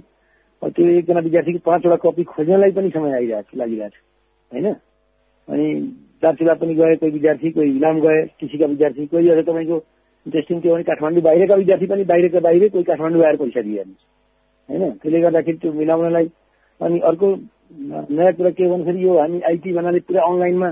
त्यो 0.62 0.86
एकजना 0.86 1.20
विद्यार्थीको 1.20 1.58
पाँचवटा 1.66 1.96
कपी 2.06 2.22
खोज्नलाई 2.24 2.70
पनि 2.78 2.90
समय 2.94 3.12
आइरहेको 3.12 3.58
लागिरहेको 3.58 3.90
छ 3.90 4.54
होइन? 4.54 4.66
अनि 5.48 5.66
दार्चुला 6.22 6.54
पनि 6.62 6.74
गए 6.74 6.94
कोही 6.96 7.12
विद्यार्थी 7.12 7.50
कोही 7.50 7.76
इलाम 7.76 8.00
गए 8.00 8.22
टिसीका 8.40 8.66
विद्यार्थी 8.66 9.06
कोही 9.06 9.28
अझ 9.30 9.44
तपाईँको 9.44 9.76
इन्ट्रेस्टिङ 10.26 10.60
के 10.60 10.72
भने 10.72 10.82
काठमाडौँ 10.88 11.22
बाहिरका 11.22 11.54
विद्यार्थी 11.54 11.86
पनि 11.86 12.04
बाहिरका 12.06 12.40
बाहिरै 12.40 12.68
कोही 12.68 12.84
काठमाडौँ 12.84 13.24
आएर 13.24 13.36
परीक्षा 13.36 13.62
दिइहाल्नु 13.62 14.13
होइन? 14.68 14.90
त्यसले 15.00 15.20
गर्दाखेरि 15.20 15.58
त्यो 15.58 15.72
मिलाउनलाई 15.72 16.26
अनि 16.80 16.98
अर्को 17.00 17.26
नयाँ 18.10 18.32
कुरा 18.32 18.50
के 18.50 18.68
भन्दाखेरि 18.70 19.04
यो 19.04 19.18
हामी 19.18 19.40
आइटी 19.40 19.72
भन्नाले 19.72 20.00
पुरा 20.08 20.22
अनलाइनमा 20.22 20.70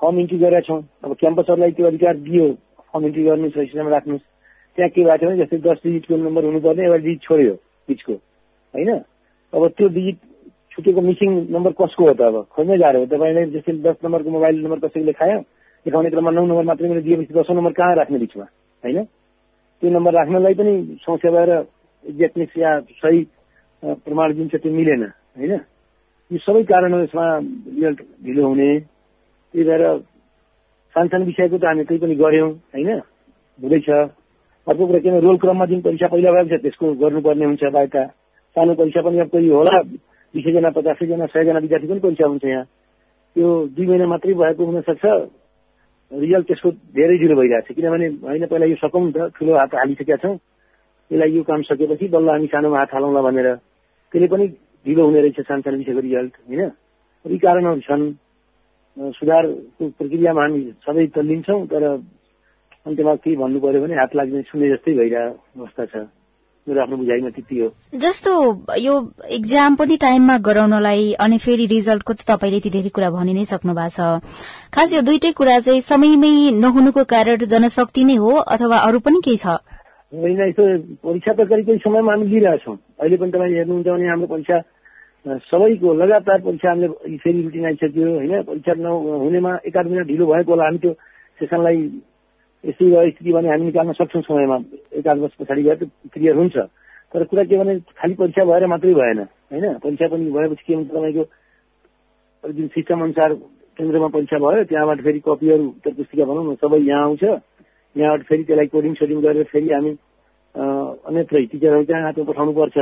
फर्म 0.00 0.18
इन्ट्री 0.20 0.38
गरेका 0.38 0.60
छौँ। 0.60 0.80
अब 1.04 1.14
क्याम्पसहरूलाई 1.20 1.72
त्यो 1.72 1.86
अधिकार 1.86 2.14
दियो। 2.26 2.46
फर्म 2.92 3.04
इन्ट्री 3.06 3.24
गर्नुहोस् 3.24 3.56
रजिस्ट्रेसनमा 3.56 3.90
राख्नुहोस्। 3.90 4.22
त्यहाँ 4.76 4.90
के 4.90 5.02
भएको 5.04 5.16
छ 5.16 5.24
भने 5.24 5.36
जस्तै 5.44 5.58
दस 5.58 5.78
डिजिटको 5.84 6.16
नम्बर 6.16 6.44
हुनुपर्ने 6.44 6.82
एउटा 6.84 6.98
डिजिट 7.04 7.20
छोड्यो 7.22 7.54
बिचको। 7.88 8.14
होइन? 8.74 8.90
अब 9.52 9.62
त्यो 9.76 9.88
डिजिट 9.88 10.16
छुटेको 10.72 11.00
मिसिङ 11.00 11.30
नम्बर 11.54 11.72
कसको 11.78 12.02
हो 12.04 12.14
त 12.14 12.20
अब? 12.20 12.36
खोज्नै 12.50 12.78
गाह्रो 12.78 12.98
हो। 12.98 13.06
तपाईँले 13.06 13.46
जस्तै 13.54 13.72
दस 13.86 13.96
नम्बरको 14.04 14.30
मोबाइल 14.30 14.56
नम्बर 14.64 14.78
कसैले 14.88 15.12
खायो 15.12 15.38
देखाउने 15.86 16.10
क्रममा 16.10 16.30
नौ 16.30 16.44
नम्बर 16.46 16.64
मात्रै 16.64 16.88
मैले 16.88 17.02
दिएपछि 17.06 17.34
दसौँ 17.34 17.56
नम्बर 17.56 17.72
कहाँ 17.72 17.94
राख्ने 17.94 18.18
बिचमा? 18.18 18.46
होइन? 18.82 18.98
त्यो 19.82 19.90
नम्बर 19.90 20.12
राख्नलाई 20.14 20.54
पनि 20.54 20.72
समस्या 21.06 21.30
भएर 21.30 21.50
एक्ज्याक्टनेस 22.04 22.56
या 22.58 22.78
सही 23.02 23.24
प्रमाण 23.82 24.32
जुन 24.32 24.48
छ 24.48 24.56
त्यो 24.62 24.72
मिलेन 24.72 25.02
होइन? 25.02 25.52
यी 26.30 26.38
सबै 26.38 26.62
कारणहरू 26.62 27.02
यसमा 27.02 27.26
रिजल्ट 27.38 28.00
ढिलो 28.24 28.46
हुने। 28.48 28.68
त्यही 28.78 29.64
भएर 29.64 29.82
सानसानो 30.94 31.24
विषयको 31.24 31.58
त 31.58 31.64
हामी 31.64 31.84
केही 31.84 32.00
पनि 32.00 32.14
गऱ्यौँ 32.14 32.50
होइन? 32.74 32.90
हुँदैछ। 33.58 33.88
अर्को 34.66 34.86
कुरा 34.86 34.98
किन 34.98 35.18
रोल 35.20 35.36
क्रममा 35.36 35.64
जुन 35.66 35.80
परीक्षा 35.80 36.08
पहिला 36.08 36.30
भएको 36.32 36.56
छ 36.56 36.60
त्यसको 36.62 36.92
गर्नुपर्ने 37.02 37.44
हुन्छ 37.44 37.62
बाहिर 37.72 38.06
सानो 38.56 38.74
परीक्षा 38.74 39.00
पनि 39.02 39.18
अब 39.18 39.28
कोही 39.28 39.48
होला 39.48 39.80
बिस 40.34 40.44
सयजना 40.44 40.70
पचासैजना 40.70 41.26
सयजना 41.26 41.58
विद्यार्थी 41.58 41.88
पनि 41.88 42.00
परीक्षा 42.00 42.26
हुन्छ 42.26 42.44
यहाँ। 42.44 42.64
त्यो 43.36 43.48
दुई 43.76 43.86
महिना 43.86 44.06
मात्रै 44.06 44.32
भएको 44.34 44.64
हुनसक्छ। 44.64 45.04
रिजल्ट 46.12 46.46
त्यसको 46.46 46.70
धेरै 46.70 47.16
ढिलो 47.18 47.34
भइरहेको 47.36 47.66
छ। 47.68 47.76
किनभने 47.76 48.06
होइन 48.24 48.46
पहिला 48.46 48.66
यो 48.66 48.76
सकौँ 48.80 49.10
त 49.12 49.28
ठुलो 49.36 49.52
हात 49.56 49.74
हालिसकेका 49.74 50.16
छौँ। 50.16 50.36
यसलाई 51.10 51.30
यो 51.36 51.42
काम 51.42 51.62
सकेपछि 51.62 52.08
बल्ल 52.08 52.28
हामी 52.30 52.46
सानोमा 52.46 52.78
हात 52.78 52.94
हालौँला 52.94 53.22
भनेर 53.22 53.48
त्यसले 53.54 54.26
पनि 54.28 54.46
ढिलो 54.86 55.04
हुने 55.04 55.20
रहेछ 55.20 55.40
सानो 55.40 55.62
सानो 55.62 55.76
विषयको 55.78 56.00
रिजल्ट 56.00 56.34
होइन? 56.48 56.70
यी 57.24 57.38
कारणहरू 57.38 57.80
छन्। 57.80 58.04
सुधारको 58.96 59.88
प्रक्रियामा 59.98 60.42
हामी 60.42 60.60
सबै 60.86 61.06
त 61.06 61.18
लिन्छौँ 61.28 61.66
तर 61.66 61.84
अन्त्यमा 62.86 63.14
केही 63.24 63.36
भन्नु 63.36 63.60
पर्यो 63.60 63.80
भने 63.82 63.94
हात 63.94 64.14
लाग्ने 64.16 64.42
सुन्ने 64.50 64.68
जस्तै 64.70 64.92
भइरहेको 64.94 65.62
अवस्था 65.62 65.84
छ। 65.86 66.06
मेरो 66.66 66.80
आफ्नो 66.82 66.96
बुझाइमा 66.96 67.30
त्यति 67.30 67.56
हो। 67.60 67.68
जस्तो 67.98 68.32
यो 68.78 68.94
इक्जाम 69.30 69.74
पनि 69.76 69.96
टाइममा 69.96 70.36
गराउनलाई 70.38 71.12
अनि 71.20 71.38
फेरि 71.38 71.66
रिजल्टको 71.66 72.12
त 72.12 72.28
तपाईँले 72.30 72.56
यति 72.56 72.70
धेरै 72.70 72.88
कुरा 72.88 73.10
भनि 73.10 73.34
नै 73.34 73.44
सक्नु 73.44 73.74
भएको 73.74 73.90
छ। 73.96 74.20
खास 74.72 74.94
यो 74.94 75.02
दुइटै 75.02 75.32
कुरा 75.32 75.58
चाहिँ 75.60 75.80
समयमै 75.80 76.34
नहुनुको 76.60 77.04
कारण 77.04 77.44
जनशक्ति 77.52 78.04
नै 78.04 78.16
हो 78.16 78.30
अथवा 78.48 78.78
अरू 78.88 79.00
पनि 79.00 79.20
केही 79.24 79.36
छ? 79.36 79.58
होइन 80.14 80.40
यस्तो 80.40 80.64
परीक्षा 81.02 81.32
त 81.32 81.48
करिब 81.50 81.66
करिब 81.66 81.80
समयमा 81.84 82.12
हामी 82.12 82.26
लिइरहेछौँ 82.26 82.76
अहिले 83.00 83.16
पनि 83.16 83.30
तपाईँले 83.32 83.56
हेर्नुहुन्छ 83.58 83.88
भने 83.88 84.08
हाम्रो 84.08 84.26
परीक्षा 84.26 84.58
सबैको 85.50 85.94
लगातार 85.94 86.40
परीक्षा 86.46 86.68
हामीले 86.70 87.16
फेरि 87.18 87.42
रुटिन 87.42 87.64
आइसक्यो 87.66 88.08
होइन? 88.14 88.42
परीक्षा 88.42 88.72
नहुनेमा 88.76 89.52
एक 89.66 89.76
आध 89.76 89.86
मिनट 89.90 90.06
ढिलो 90.06 90.26
भएको 90.26 90.50
होला। 90.52 90.64
हामी 90.64 90.78
त्यो 90.78 90.92
सेसनलाई 91.40 91.78
यस्तै 92.64 92.84
भयो 92.84 93.10
स्थिति 93.10 93.32
भने 93.32 93.48
हामी 93.48 93.64
निकाल्न 93.64 93.92
सक्छौँ 93.92 94.22
समयमा। 94.22 94.58
एक 94.92 95.06
आध 95.08 95.18
वर्ष 95.18 95.34
पछाडि 95.40 95.62
गएर 95.62 95.84
क्लियर 96.12 96.36
हुन्छ। 96.36 96.56
तर 97.14 97.24
कुरा 97.24 97.44
के 97.44 97.58
भने 97.58 97.78
खालि 97.98 98.14
परीक्षा 98.14 98.44
भएर 98.44 98.66
मात्रै 98.66 98.94
भएन 98.94 99.18
होइन? 99.18 99.64
परीक्षा 99.80 100.06
पनि 100.12 100.30
भएपछि 100.30 100.64
के 100.66 100.74
हुन्छ 100.74 100.90
तपाईँको 100.90 101.24
जुन 102.44 102.66
सिस्टम 102.68 103.02
अनुसार 103.02 103.32
केन्द्रमा 103.78 104.08
परीक्षा 104.14 104.38
भयो 104.38 104.64
त्यहाँबाट 104.70 105.00
फेरि 105.02 105.20
कपीहरू 105.24 105.66
पुस्तिका 105.82 106.24
भनौँ 106.24 106.52
न 106.52 106.54
सबै 106.60 106.78
यहाँ 106.84 107.02
आउँछ। 107.02 107.24
यहाँबाट 107.96 108.22
फेरि 108.28 108.42
त्यसलाई 108.44 108.66
कोडिङ 108.74 108.94
सोडिङ 109.00 109.20
गरेर 109.22 109.44
फेरि 109.48 109.68
हामी 109.72 109.92
अन्यत्रै 111.04 111.44
टिचरहरू 111.52 111.84
त्यहाँ 111.84 112.02
हातमा 112.04 112.24
पठाउनु 112.32 112.52
पर्छ 112.52 112.76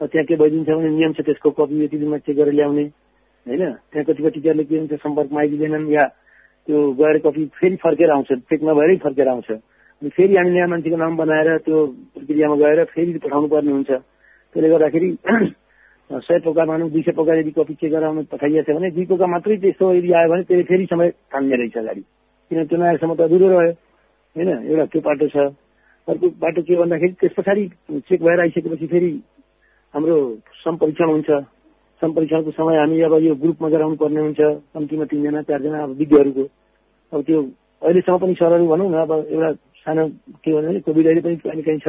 त्यहाँ 0.00 0.24
के 0.28 0.36
भइदिन्छ 0.36 0.68
भने 0.68 0.90
नियम 0.90 1.12
छ 1.16 1.20
त्यसको 1.26 1.50
कपी 1.56 1.84
यति 1.84 1.96
दिनमा 1.98 2.18
चेक 2.24 2.36
गरेर 2.36 2.54
ल्याउने 2.54 2.84
होइन? 3.46 3.62
त्यहाँ 3.90 4.04
कतिपय 4.04 4.30
टिचरले 4.30 4.64
के 4.64 4.78
हुन्छ 4.78 4.94
सम्पर्कमा 5.00 5.40
आइदिँदैनन् 5.40 5.90
या 5.92 6.04
त्यो 6.68 6.78
गएर 7.00 7.18
कपी 7.24 7.44
फेरि 7.56 7.76
फर्केर 7.84 8.10
आउँछ 8.10 8.32
चेक 8.50 8.60
नभएरै 8.64 8.96
फर्केर 9.04 9.28
आउँछ। 9.28 9.50
अनि 9.50 10.10
फेरि 10.16 10.36
हामी 10.36 10.50
नयाँ 10.50 10.68
मान्छेको 10.68 10.96
नाम 10.96 11.16
बनाएर 11.16 11.48
त्यो 11.64 11.76
प्रक्रियामा 12.14 12.56
गएर 12.56 12.84
फेरि 12.92 13.18
पठाउनु 13.24 13.48
पर्ने 13.48 13.72
हुन्छ। 13.72 13.90
त्यसले 13.90 14.68
गर्दाखेरि 14.68 15.08
सय 16.26 16.38
पोका 16.44 16.64
मानौँ 16.64 16.90
दुई 16.90 17.02
सय 17.02 17.12
पोका 17.12 17.34
यदि 17.34 17.50
कपी 17.50 17.74
चेक 17.80 17.90
गराउनु 17.92 18.22
पठाइएको 18.30 18.62
छ 18.62 18.76
भने 18.76 18.90
दुई 18.90 19.04
पोका 19.06 19.26
मात्रै 19.26 19.56
त्यस्तो 19.64 19.92
यदि 19.94 20.12
आयो 20.12 20.28
भने 20.30 20.42
त्यसले 20.44 20.64
फेरि 20.70 20.86
समय 20.92 21.10
थाम्ने 21.32 21.56
रहेछ 21.56 21.76
अगाडि। 21.78 22.02
किन 22.50 22.64
त्यो 22.66 22.78
नआएसम्म 22.78 23.14
त 23.14 23.20
अधुरो 23.26 23.46
रह्यो 23.48 23.72
होइन? 24.36 24.50
एउटा 24.70 24.84
त्यो 24.92 25.00
बाटो 25.00 25.28
छ। 25.32 25.36
अर्को 26.08 26.26
बाटो 26.42 26.62
के 26.62 26.76
भन्दाखेरि 26.76 27.12
त्यस 27.20 27.32
पछाडि 27.36 27.64
चेक 28.08 28.22
भएर 28.22 28.40
आइसकेपछि 28.40 28.86
फेरि 28.86 29.10
हाम्रो 29.94 30.16
सम्परीक्षण 30.64 31.08
हुन्छ। 31.10 31.30
सम्परीक्षणको 32.02 32.50
समय 32.50 32.76
हामी 32.78 33.00
अब 33.02 33.14
यो 33.22 33.34
ग्रुपमा 33.42 33.68
गराउनु 33.68 33.96
पर्ने 33.96 34.20
हुन्छ। 34.20 34.40
कम्तीमा 34.74 35.04
तिनजना 35.10 35.42
चारजना 35.48 35.82
अब 35.82 35.90
विज्ञहरूको 35.98 36.44
अब 37.12 37.22
त्यो 37.26 37.40
अहिलेसम्म 37.82 38.18
पनि 38.18 38.34
सरहरू 38.40 38.66
भनौँ 38.68 38.90
न 38.90 38.94
अब 39.02 39.12
एउटा 39.12 39.52
सानो 39.82 40.08
के 40.44 40.52
भन्यो 40.52 40.68
भने 40.68 40.80
कोभिड 40.86 41.06
अहिले 41.06 41.20
पनि 41.20 41.36
कहीँ 41.42 41.62
कहीँ 41.62 41.80
छ। 41.80 41.88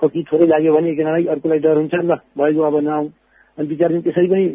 खोकी 0.00 0.22
थोरै 0.30 0.46
लाग्यो 0.46 0.74
भने 0.74 0.90
एकजनालाई 0.90 1.24
अर्कोलाई 1.34 1.58
डर 1.64 1.76
हुन्छ। 1.76 1.94
ल 1.94 2.16
भयो 2.38 2.62
अब 2.62 2.76
नआउँ 2.80 3.08
अनि 3.58 3.66
विचार 3.68 4.00
त्यसरी 4.00 4.28
पनि 4.28 4.46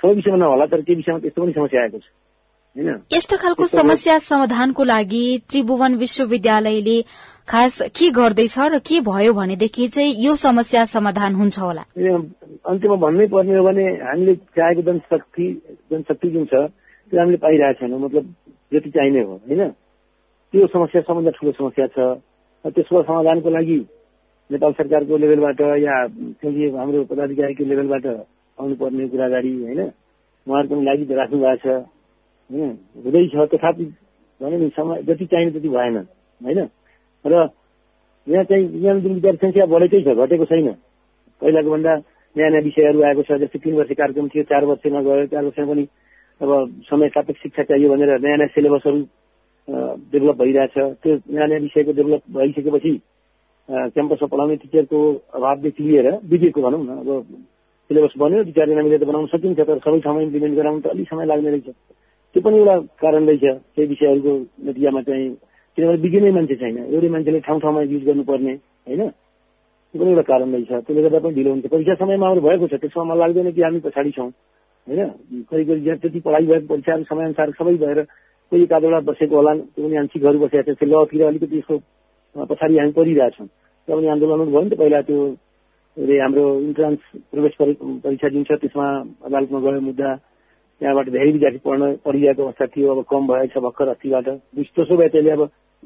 सबै 0.00 0.14
विषयमा 0.14 0.36
नहोला 0.36 0.66
तर 0.66 0.80
त्यो 0.82 0.96
विषयमा 0.96 1.18
त्यस्तो 1.18 1.42
पनि 1.42 1.52
समस्या 1.52 1.82
आएको 1.82 1.98
छ। 1.98 2.06
यस्तो 2.76 3.36
खालको 3.36 3.66
समस्या 3.66 4.18
समाधानको 4.18 4.84
लागि 4.84 5.22
त्रिभुवन 5.50 5.94
विश्वविद्यालयले 5.94 7.00
खास 7.48 7.80
के 7.92 8.10
गर्दैछ 8.10 8.58
र 8.72 8.78
के 8.80 9.00
भयो 9.04 9.32
भनेदेखि 9.34 9.88
चाहिँ 9.88 10.14
यो 10.24 10.36
समस्या 10.36 10.84
समाधान 10.88 11.34
हुन्छ 11.34 11.58
होला। 11.60 11.82
अन्त्यमा 11.92 12.96
भन्नै 12.96 13.26
पर्ने 13.28 13.56
हो 13.58 13.64
भने 13.64 13.84
हामीले 14.00 14.34
चाहेको 14.56 14.82
जनशक्ति 14.88 15.46
जनशक्ति 15.92 16.28
जुन 16.30 16.44
छ 16.48 16.54
त्यो 17.12 17.20
हामीले 17.20 17.36
पाइरहेको 17.44 17.78
छैनौँ। 17.80 18.00
मतलब 18.00 18.34
जति 18.72 18.90
चाहिने 18.90 19.20
हो 19.20 19.40
होइन? 19.44 19.68
त्यो 20.52 20.66
समस्या 20.72 21.00
सबभन्दा 21.02 21.30
ठुलो 21.36 21.52
समस्या 21.52 21.86
छ। 21.92 21.98
त्यसको 22.64 23.02
समाधानको 23.02 23.50
लागि 23.50 23.78
नेपाल 24.50 24.72
सरकारको 24.72 25.16
लेभलबाट 25.16 25.60
या 25.60 25.94
हाम्रो 26.80 27.04
पदाधिकारीको 27.04 27.64
लेभलबाट 27.64 28.06
आउनुपर्ने 28.58 29.08
कुरा 29.08 29.26
अगाडि 29.26 29.52
होइन? 29.60 29.80
उहाँहरूको 30.46 30.82
लागि 30.88 31.04
राख्नु 31.20 31.38
भएको 31.38 31.60
छ। 31.64 31.84
होइन 32.52 32.70
हुँदैछ 33.04 33.34
तथापि 33.54 33.84
भने 34.40 34.56
नि 34.58 34.68
समय 34.76 35.02
जति 35.08 35.24
चाहिने 35.26 35.50
त्यति 35.50 35.68
भएन 35.68 35.96
होइन? 36.40 36.58
र 37.24 37.34
यहाँ 38.26 38.44
चाहिँ 38.44 38.64
यहाँ 38.82 39.00
जुन 39.00 39.12
विद्यार्थी 39.14 39.46
सङ्ख्या 39.46 39.66
बढेकै 39.66 40.00
छ 40.02 40.14
घटेको 40.14 40.44
छैन। 40.44 40.68
पहिलाको 41.42 41.70
भन्दा 41.70 41.92
नयाँ 42.36 42.50
नयाँ 42.50 42.62
विषयहरू 42.62 43.02
आएको 43.02 43.22
छ 43.22 43.38
जस्तै 43.42 43.58
तिन 43.58 43.74
वर्ष 43.74 43.90
कार्यक्रम 43.98 44.28
थियो 44.28 44.44
चार 44.50 44.64
वर्षमा 44.64 45.00
गयो 45.02 45.26
चार 45.32 45.44
वर्षमा 45.44 45.66
पनि 45.72 45.84
अब 46.40 46.50
समय 46.90 47.08
सापेक्ष 47.14 47.42
शिक्षा 47.42 47.62
चाहियो 47.62 47.88
भनेर 47.90 48.10
नयाँ 48.20 48.36
नयाँ 48.36 48.52
सिलेबसहरू 48.54 49.00
डेभलप 50.12 50.36
भइरहेछ। 50.38 50.76
त्यो 51.02 51.12
नयाँ 51.30 51.48
नयाँ 51.48 51.60
विषयको 51.60 51.92
डेभलप 51.92 52.22
भइसकेपछि 52.36 52.92
क्याम्पसमा 53.68 54.26
पढाउने 54.26 54.56
टिचरको 54.62 54.98
अभावदेखि 55.34 55.82
लिएर 55.82 56.08
विजयको 56.24 56.62
भनौँ 56.62 56.82
न। 56.84 56.90
अब 56.98 57.08
सिलेबस 57.90 58.14
बन्यो 58.18 58.44
चारजना 58.50 58.82
मिलेर 58.82 59.00
त 59.02 59.06
बनाउन 59.06 59.26
सकिन्छ 59.26 59.60
तर 59.60 59.78
सबै 59.78 60.00
ठाउँमा 60.00 60.22
इम्प्लिमेन्ट 60.22 60.54
गराउनु 60.56 60.80
त 60.80 60.86
अलिक 60.94 61.08
समय 61.08 61.26
लाग्ने 61.26 61.50
रहेछ। 61.50 61.68
त्यो 62.34 62.40
पनि 62.42 62.56
एउटा 62.58 62.76
कारण 63.02 63.26
रहेछ 63.28 63.44
केही 63.74 63.86
विषयहरूको 63.86 64.32
नतिजामा 64.68 65.00
चाहिँ 65.02 65.28
किनभने 65.78 65.96
बिग्रिने 66.02 66.30
मान्छे 66.32 66.56
छैन। 66.56 66.76
एउटै 66.88 67.08
मान्छेले 67.08 67.40
ठाउँ 67.40 67.60
ठाउँमा 67.60 67.80
युज 67.82 68.02
गर्नुपर्ने 68.04 68.52
होइन? 68.88 69.02
त्यो 69.08 70.00
पनि 70.00 70.10
एउटा 70.10 70.22
कारण 70.22 70.48
रहेछ 70.52 70.70
त्यसले 70.86 71.02
गर्दा 71.02 71.18
पनि 71.24 71.34
ढिलो 71.34 71.50
हुन्छ। 71.52 71.66
परीक्षा 71.68 71.94
समयमा 72.00 72.26
हाम्रो 72.26 72.42
भएको 72.48 72.66
छ। 72.68 72.74
त्यसमा 72.80 73.04
मलाई 73.04 73.18
लाग्दैन 73.20 73.50
कि 73.52 73.62
हामी 73.62 73.80
पछाडि 73.84 74.10
छौँ 74.16 74.28
होइन? 74.28 75.00
कहिले 75.48 75.64
कहिले 75.64 75.96
त्यति 76.02 76.20
पढाइ 76.20 76.44
भएको 76.46 76.66
परीक्षाहरू 76.72 77.04
समयअनुसार 77.04 77.50
सबै 77.60 77.74
भएर 77.84 78.00
कोही 78.52 78.62
एकाधवटा 78.62 79.00
बसेको 79.08 79.36
होला। 79.36 79.52
त्यो 79.54 79.84
पनि 79.84 79.96
आंशिकहरू 79.96 80.48
छ 80.48 80.88
लतिर 80.88 81.22
अलिकति 81.26 81.56
यसको 81.58 81.76
पछाडि 82.48 82.78
हामी 82.78 82.92
परिरहेछौँ 82.96 83.46
त्यो 83.46 83.96
पनि 83.96 84.06
आन्दोलनहरू 84.08 84.50
भयो 84.50 84.62
नि 84.62 84.70
त 84.70 84.78
पहिला 84.80 85.00
त्यो 85.08 85.20
हाम्रो 85.96 86.44
इन्ट्रान्स 86.60 87.00
प्रवेश 87.32 87.52
परीक्षा 87.60 88.28
जुन 88.28 88.44
छ 88.44 88.56
त्यसमा 88.60 88.86
अदालतमा 89.28 89.58
गयो 89.60 89.80
मुद्दा। 89.80 90.10
त्यहाँबाट 90.82 91.08
धेरै 91.14 91.30
विद्यार्थी 91.30 91.58
पढ्न 91.62 91.82
पढिरहेको 92.02 92.42
अवस्था 92.42 92.66
थियो 92.74 92.90
अब 92.90 93.00
कम 93.06 93.22
भएछ 93.26 93.54
भर्खर 93.56 93.88
अस्तिबाट 93.88 94.28
दोस्रो 94.50 94.96
भए 94.98 95.08
त्यसले 95.14 95.30
अब 95.30 95.42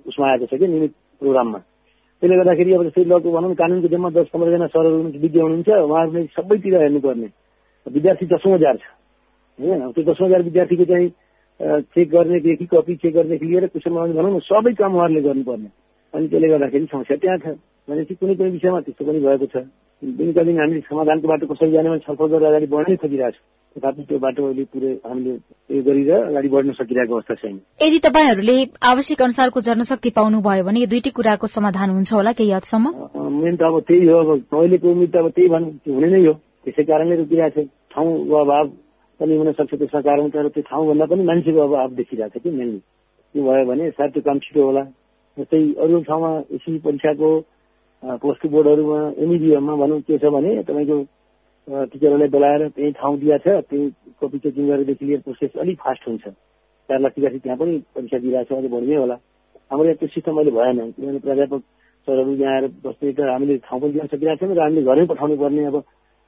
उसमा 0.08 0.26
आएको 0.26 0.46
छ 0.48 0.56
कि 0.56 0.66
नियमित 0.66 0.92
प्रोग्राममा। 1.20 1.58
त्यसले 2.22 2.36
गर्दाखेरि 2.36 2.72
अब 2.72 2.82
जस्तै 2.88 3.04
लगको 3.04 3.28
भनौँ 3.28 3.54
कानुनको 3.60 3.88
जम्मा 3.92 4.08
दस 4.16 4.28
पन्ध्रजना 4.32 4.66
सरहरू 4.72 4.98
विज्ञ 5.20 5.40
हुनुहुन्छ 5.40 5.68
उहाँहरूले 5.68 6.24
सबैतिर 6.32 6.74
हेर्नुपर्ने। 6.80 7.28
विद्यार्थी 7.86 8.26
दसौँ 8.26 8.52
हजार 8.54 8.76
छ। 8.76 8.84
होइन 9.58 9.92
त्यो 9.92 10.02
दसौँ 10.08 10.26
हजार 10.26 10.42
विद्यार्थीको 10.48 10.84
चाहिँ 10.88 11.08
चेक 11.92 12.08
गर्नेदेखि 12.10 12.66
कपी 12.72 12.94
चेक 12.96 13.14
गर्नेदेखि 13.14 13.46
लिएर 13.46 13.66
क्वेसन 13.76 13.92
भनौँ 14.16 14.32
न 14.32 14.38
सबै 14.48 14.72
काम 14.80 14.96
उहाँहरूले 14.96 15.22
गर्नुपर्ने। 15.28 15.68
अनि 16.14 16.28
त्यसले 16.28 16.48
गर्दाखेरि 16.48 16.86
समस्या 16.88 17.16
त्यहाँ 17.20 17.38
छ। 17.44 17.46
भनेपछि 17.84 18.14
कुनै 18.16 18.34
कुनै 18.40 18.50
विषयमा 18.50 18.80
त्यस्तो 18.80 19.04
पनि 19.04 19.20
भएको 19.20 19.46
छ। 19.52 19.68
दिनका 20.02 20.42
दिन 20.42 20.58
हामीले 20.60 20.80
समाधानको 20.80 21.28
बाटो 21.28 21.46
कसरी 21.46 21.70
जाने 21.72 21.98
छलफल 21.98 22.26
गरेर 22.26 22.48
अगाडि 22.48 22.66
बढ्नै 22.66 22.96
खोजिरहेको 22.96 23.32
छ। 23.32 23.40
तथापि 23.76 24.02
त्यो 24.08 24.18
बाटो 24.18 24.44
अहिले 24.46 24.64
पुरै 24.72 24.92
हामीले 25.04 25.32
उयो 25.70 25.82
गरेर 25.88 26.10
अगाडि 26.12 26.48
बढ्न 26.48 26.72
सकिरहेको 26.72 27.14
अवस्था 27.14 27.34
छैन। 27.40 27.56
यदि 27.82 27.98
तपाईँहरूले 28.06 28.56
आवश्यक 28.92 29.22
अनुसारको 29.22 29.60
जनशक्ति 29.68 30.10
पाउनुभयो 30.18 30.64
भने 30.68 30.80
यो 30.80 30.86
दुईटै 30.92 31.10
कुराको 31.16 31.46
समाधान 31.46 31.90
हुन्छ 31.96 32.12
होला 32.12 32.32
केही 32.36 32.52
हदसम्म? 32.52 32.86
मेन 33.40 33.56
त 33.56 33.62
अब 33.62 33.80
त्यही 33.88 34.08
हो। 34.08 34.18
अब 34.20 34.30
अहिलेको 34.52 34.86
उम्मेद 34.92 35.10
त 35.12 35.16
अब 35.16 35.28
त्यही 35.32 35.48
भन्नु 35.48 35.94
हुने 35.94 36.08
नै 36.12 36.24
हो। 36.26 36.34
त्यसै 36.64 36.84
कारणले 36.84 37.16
रोकिरहेको 37.16 37.60
छ। 37.62 37.68
ठाउँको 37.96 38.36
अभाव 38.36 38.64
पनि 39.20 39.36
हुन 39.36 39.52
सक्छ 39.56 39.72
त्यसमा 39.74 40.00
कारण 40.08 40.28
तर 40.28 40.48
त्यो 40.52 40.62
ठाउँभन्दा 40.70 41.04
पनि 41.08 41.22
मान्छेको 41.24 41.60
अभाव 41.68 41.88
देखिरहेको 42.00 42.38
छ 42.38 42.42
कि 42.42 42.50
मेनली 42.52 42.78
त्यो 42.78 43.42
भयो 43.48 43.64
भने 43.64 43.90
सायद 43.96 44.10
त्यो 44.12 44.22
काम 44.28 44.38
छिटो 44.44 44.62
होला। 44.68 44.82
जस्तै 45.36 45.60
अरू 45.84 46.00
ठाउँमा 46.08 46.30
एसी 46.56 46.78
परीक्षाको 46.84 47.28
पोस्ट 48.06 48.46
बोर्डहरूमा 48.46 48.98
एमइडिएममा 49.18 49.74
भनौँ 49.76 50.00
के 50.06 50.18
छ 50.18 50.30
भने 50.30 50.50
तपाईँको 50.62 50.96
टिचरहरूलाई 51.90 52.28
बोलाएर 52.28 52.68
त्यही 52.68 52.90
ठाउँ 53.02 53.18
दिएको 53.18 53.38
छ 53.42 53.64
त्यही 53.66 53.84
कपी 54.22 54.38
चेकिङ 54.38 54.66
गरेरदेखि 54.68 55.04
लिएर 55.06 55.20
प्रोसेस 55.26 55.56
अलिक 55.58 55.78
फास्ट 55.82 56.08
हुन्छ। 56.08 56.24
चार 56.88 57.00
लाख 57.00 57.12
विद्यार्थी 57.18 57.38
त्यहाँ 57.38 57.58
पनि 57.58 57.78
परीक्षा 57.94 58.18
दिइरहेको 58.18 58.54
छ 58.54 58.58
अझ 58.58 58.70
बढ्ने 58.70 58.96
होला। 58.96 59.16
हाम्रो 59.70 59.84
यहाँ 59.86 59.96
त्यो 59.98 60.08
सिस्टम 60.14 60.36
अहिले 60.38 60.50
भएन 60.54 60.78
किनभने 60.94 61.18
प्राध्यापक 61.26 61.62
सरहरू 62.08 62.34
यहाँ 62.38 62.54
आएर 62.54 62.66
बस्ने 62.86 63.12
त 63.12 63.20
हामीले 63.26 63.56
ठाउँ 63.66 63.80
पनि 63.80 63.92
दिन 63.92 64.06
सकिरहेको 64.06 64.46
छैन 64.46 64.54
र 64.54 64.60
हामीले 64.62 64.82
घरै 64.86 65.06
पठाउनु 65.10 65.36
पर्ने 65.42 65.64
अब 65.66 65.76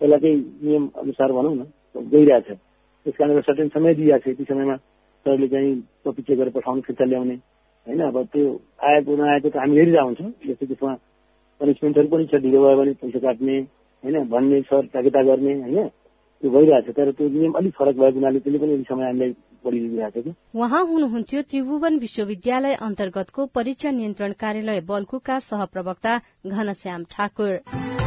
पहिला 0.01 0.17
चाहिँ 0.19 0.37
नियम 0.67 0.85
अनुसार 0.99 1.33
भनौँ 1.33 1.55
न 1.55 1.63
गइरहेछ 2.11 2.49
त्यस 3.07 3.15
कारणले 3.15 3.43
सर्टेन 3.47 3.69
समय 3.71 3.95
दिइरहेको 3.95 4.27
छ 4.27 4.35
यति 4.35 4.45
समयमा 4.51 4.77
सरले 5.27 5.49
चाहिँ 5.55 5.71
कपी 6.07 6.23
चेक 6.27 6.39
गरेर 6.39 6.53
पठाउनु 6.59 6.81
फिर्ता 6.87 7.05
ल्याउने। 7.05 7.37
होइन 7.87 8.01
अब 8.03 8.17
त्यो 8.35 8.47
आएको 8.83 9.17
नआएको 9.17 9.49
त 9.49 9.57
हामी 9.63 9.79
हेरिरहेको 9.79 10.07
हुन्छौँ 10.07 10.31
जस्तै 10.49 10.67
त्यसमा 10.67 10.95
पनिसमेन्टहरू 11.61 12.09
पनि 12.09 12.27
छ 12.27 12.43
ढिलो 12.43 12.63
भयो 12.63 12.77
भने 12.77 12.93
पैसा 12.93 13.19
काट्ने 13.19 13.59
होइन 14.05 14.29
भन्ने 14.29 14.61
सर 14.63 14.87
ताकेता 14.87 15.23
गर्ने 15.23 15.55
होइन 15.55 15.89
त्यो 16.43 16.51
भइरहेछ 16.51 16.97
तर 16.97 17.11
त्यो 17.13 17.29
नियम 17.29 17.53
अलिक 17.53 17.75
फरक 17.75 17.97
भएको 17.97 18.19
हुनाले 18.19 18.41
त्यसले 18.41 18.59
पनि 18.59 18.83
समय 18.89 19.05
हामीलाई 19.05 19.35
छ। 19.65 20.35
उहाँ 20.55 20.85
हुनुहुन्थ्यो 20.87 21.43
त्रिभुवन 21.43 21.99
विश्वविद्यालय 21.99 22.75
अन्तर्गतको 22.81 23.47
परीक्षा 23.55 23.91
नियन्त्रण 23.91 24.33
कार्यालय 24.41 24.81
बल्कुका 24.87 25.39
सहप्रवक्ता 25.43 26.19
घनश्याम 26.47 27.05
ठाकुर। 27.11 27.98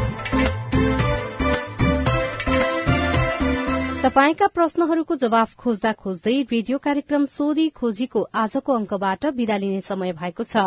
तपाईँका 4.03 4.47
प्रश्नहरूको 4.47 5.15
जवाफ 5.15 5.51
खोज्दा 5.55 5.89
खोज्दै 5.93 6.31
रेडियो 6.51 6.77
कार्यक्रम 6.77 7.25
सोधी 7.25 7.65
खोजीको 7.69 8.21
आजको 8.33 8.73
अंकबाट 8.73 9.25
विदा 9.35 9.57
लिने 9.57 9.81
समय 9.81 10.13
भएको 10.13 10.43
छ। 10.43 10.63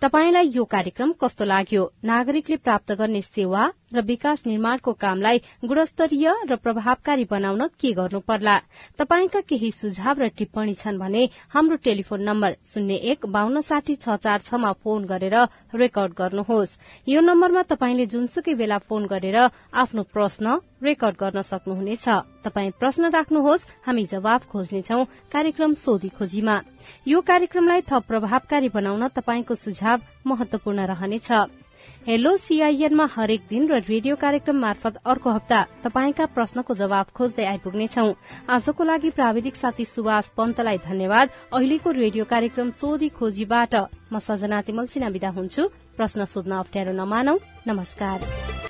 तपाईँलाई 0.00 0.48
यो 0.54 0.64
कार्यक्रम 0.64 1.12
कस्तो 1.20 1.44
लाग्यो? 1.44 1.84
नागरिकले 2.04 2.56
प्राप्त 2.56 2.92
गर्ने 2.92 3.20
सेवा 3.20 3.66
र 3.92 4.00
विकास 4.04 4.46
निर्माणको 4.46 4.92
कामलाई 4.94 5.38
गुणस्तरीय 5.64 6.32
र 6.50 6.56
प्रभावकारी 6.56 7.24
बनाउन 7.30 7.66
के 7.80 7.92
गर्नु 7.92 8.20
पर्ला 8.28 8.56
तपाईँका 8.98 9.40
केही 9.48 9.70
सुझाव 9.72 10.20
र 10.20 10.28
टिप्पणी 10.38 10.74
छन् 10.74 10.98
भने 10.98 11.22
हाम्रो 11.48 11.76
टेलिफोन 11.84 12.22
नम्बर 12.22 12.56
शून्य 12.66 12.94
एक 13.12 13.26
बान्न 13.26 13.60
साठी 13.60 13.94
छ 13.96 14.16
चार 14.18 14.40
छमा 14.44 14.72
फोन 14.84 15.04
गरेर 15.04 15.36
रेकर्ड 15.74 16.12
गर्नुहोस्। 16.18 16.76
यो 17.08 17.20
नम्बरमा 17.20 17.62
तपाईँले 17.68 18.06
जुनसुकै 18.06 18.54
बेला 18.54 18.78
फोन 18.88 19.06
गरेर 19.06 19.36
आफ्नो 19.74 20.02
प्रश्न 20.12 20.58
रेकर्ड 20.82 21.16
गर्न 21.18 21.40
सक्नुहुनेछ। 21.42 22.08
तपाई 22.44 22.70
प्रश्न 22.80 23.10
राख्नुहोस् 23.10 23.66
हामी 23.86 24.04
जवाब 24.04 24.40
खोज्नेछौ 24.52 25.04
कार्यक्रम 25.32 25.74
सोधी 25.76 26.08
खोजीमा। 26.18 26.56
यो 27.06 27.20
कार्यक्रमलाई 27.20 27.80
थप 27.88 28.04
प्रभावकारी 28.08 28.68
बनाउन 28.70 29.08
तपाईँको 29.16 29.54
सुझाव 29.54 29.98
महत्वपूर्ण 30.26 30.86
रहनेछ। 30.86 31.30
हेलो 32.08 32.30
सीआईएनमा 32.36 33.06
हरेक 33.12 33.40
दिन 33.48 33.66
र 33.68 33.78
रेडियो 33.84 34.14
कार्यक्रम 34.16 34.56
मार्फत 34.56 34.94
अर्को 35.04 35.30
हप्ता 35.30 35.58
तपाईँका 35.84 36.26
प्रश्नको 36.32 36.74
जवाब 36.74 37.06
खोज्दै 37.12 37.44
आइपुग्नेछौ। 37.44 38.04
आजको 38.48 38.84
लागि 38.84 39.10
प्राविधिक 39.10 39.56
साथी 39.56 39.84
सुभाष 39.84 40.28
पन्तलाई 40.32 40.78
धन्यवाद। 40.88 41.28
अहिलेको 41.52 41.90
रेडियो 41.92 42.24
कार्यक्रम 42.24 42.70
सोधी 42.72 43.08
खोजीबाट 43.12 43.74
म 44.12 44.18
सजना 44.24 44.60
तिमल 44.64 44.86
सिना 44.88 45.08
विदा 45.12 45.30
हुन्छु। 45.36 45.68
प्रश्न 45.96 46.24
सोध्न 46.24 46.64
अप्ठ्यारो 46.64 46.96
नमानौ। 46.96 47.36
नमस्कार। 47.68 48.66